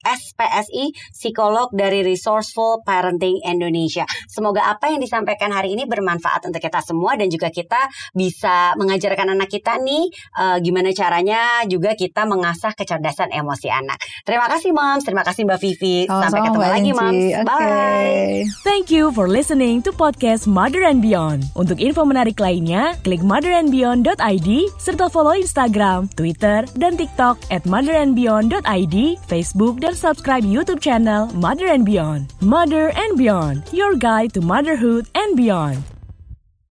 SPSI, 0.04 0.94
psikolog 1.14 1.70
dari 1.74 2.02
Resourceful 2.02 2.82
Parenting 2.82 3.42
Indonesia. 3.46 4.04
Semoga 4.28 4.68
apa 4.68 4.90
yang 4.90 5.00
disampaikan 5.02 5.54
hari 5.54 5.74
ini 5.78 5.86
bermanfaat 5.86 6.50
untuk 6.50 6.62
kita 6.62 6.82
semua 6.82 7.16
dan 7.16 7.30
juga 7.30 7.54
kita 7.54 7.90
bisa 8.14 8.74
mengajarkan 8.78 9.38
anak 9.38 9.50
kita 9.50 9.78
nih 9.82 10.10
uh, 10.38 10.58
gimana 10.60 10.92
caranya 10.92 11.64
juga 11.70 11.94
kita 11.94 12.26
mengasah 12.26 12.74
kecerdasan 12.74 13.32
emosi 13.32 13.68
anak. 13.70 13.98
Terima 14.26 14.48
kasih 14.50 14.72
Moms, 14.74 15.04
terima 15.06 15.24
kasih 15.24 15.46
Mbak 15.46 15.60
Vivi. 15.62 15.98
Sama-sama, 16.06 16.24
Sampai 16.26 16.40
ketemu 16.48 16.62
Mbak 16.62 16.72
lagi. 16.74 16.92
Moms. 16.92 17.24
Oke. 17.32 17.46
Bye. 17.48 18.36
Thank 18.66 18.88
you 18.90 19.14
for 19.14 19.26
listening 19.30 19.84
to 19.86 19.94
podcast 19.94 20.50
Mother 20.50 20.84
and 20.84 21.00
Beyond. 21.04 21.48
Untuk 21.54 21.78
info 21.78 22.04
menarik 22.08 22.40
lainnya, 22.42 22.98
klik 23.06 23.22
motherandbeyond.id 23.22 24.50
serta 24.82 25.06
follow 25.12 25.36
Instagram, 25.36 26.10
Twitter, 26.16 26.66
dan 26.76 26.96
TikTok 26.98 27.38
at 27.54 27.64
motherandbeyond.id, 27.68 28.98
Facebook, 29.28 29.80
dan 29.84 29.90
subscribe 29.93 30.43
YouTube 30.43 30.82
channel 30.82 31.27
Mother 31.34 31.67
and 31.67 31.86
Beyond. 31.86 32.34
Mother 32.41 32.89
and 32.89 33.17
Beyond, 33.17 33.63
your 33.71 33.95
guide 33.95 34.34
to 34.34 34.41
motherhood 34.41 35.08
and 35.15 35.36
beyond. 35.36 35.84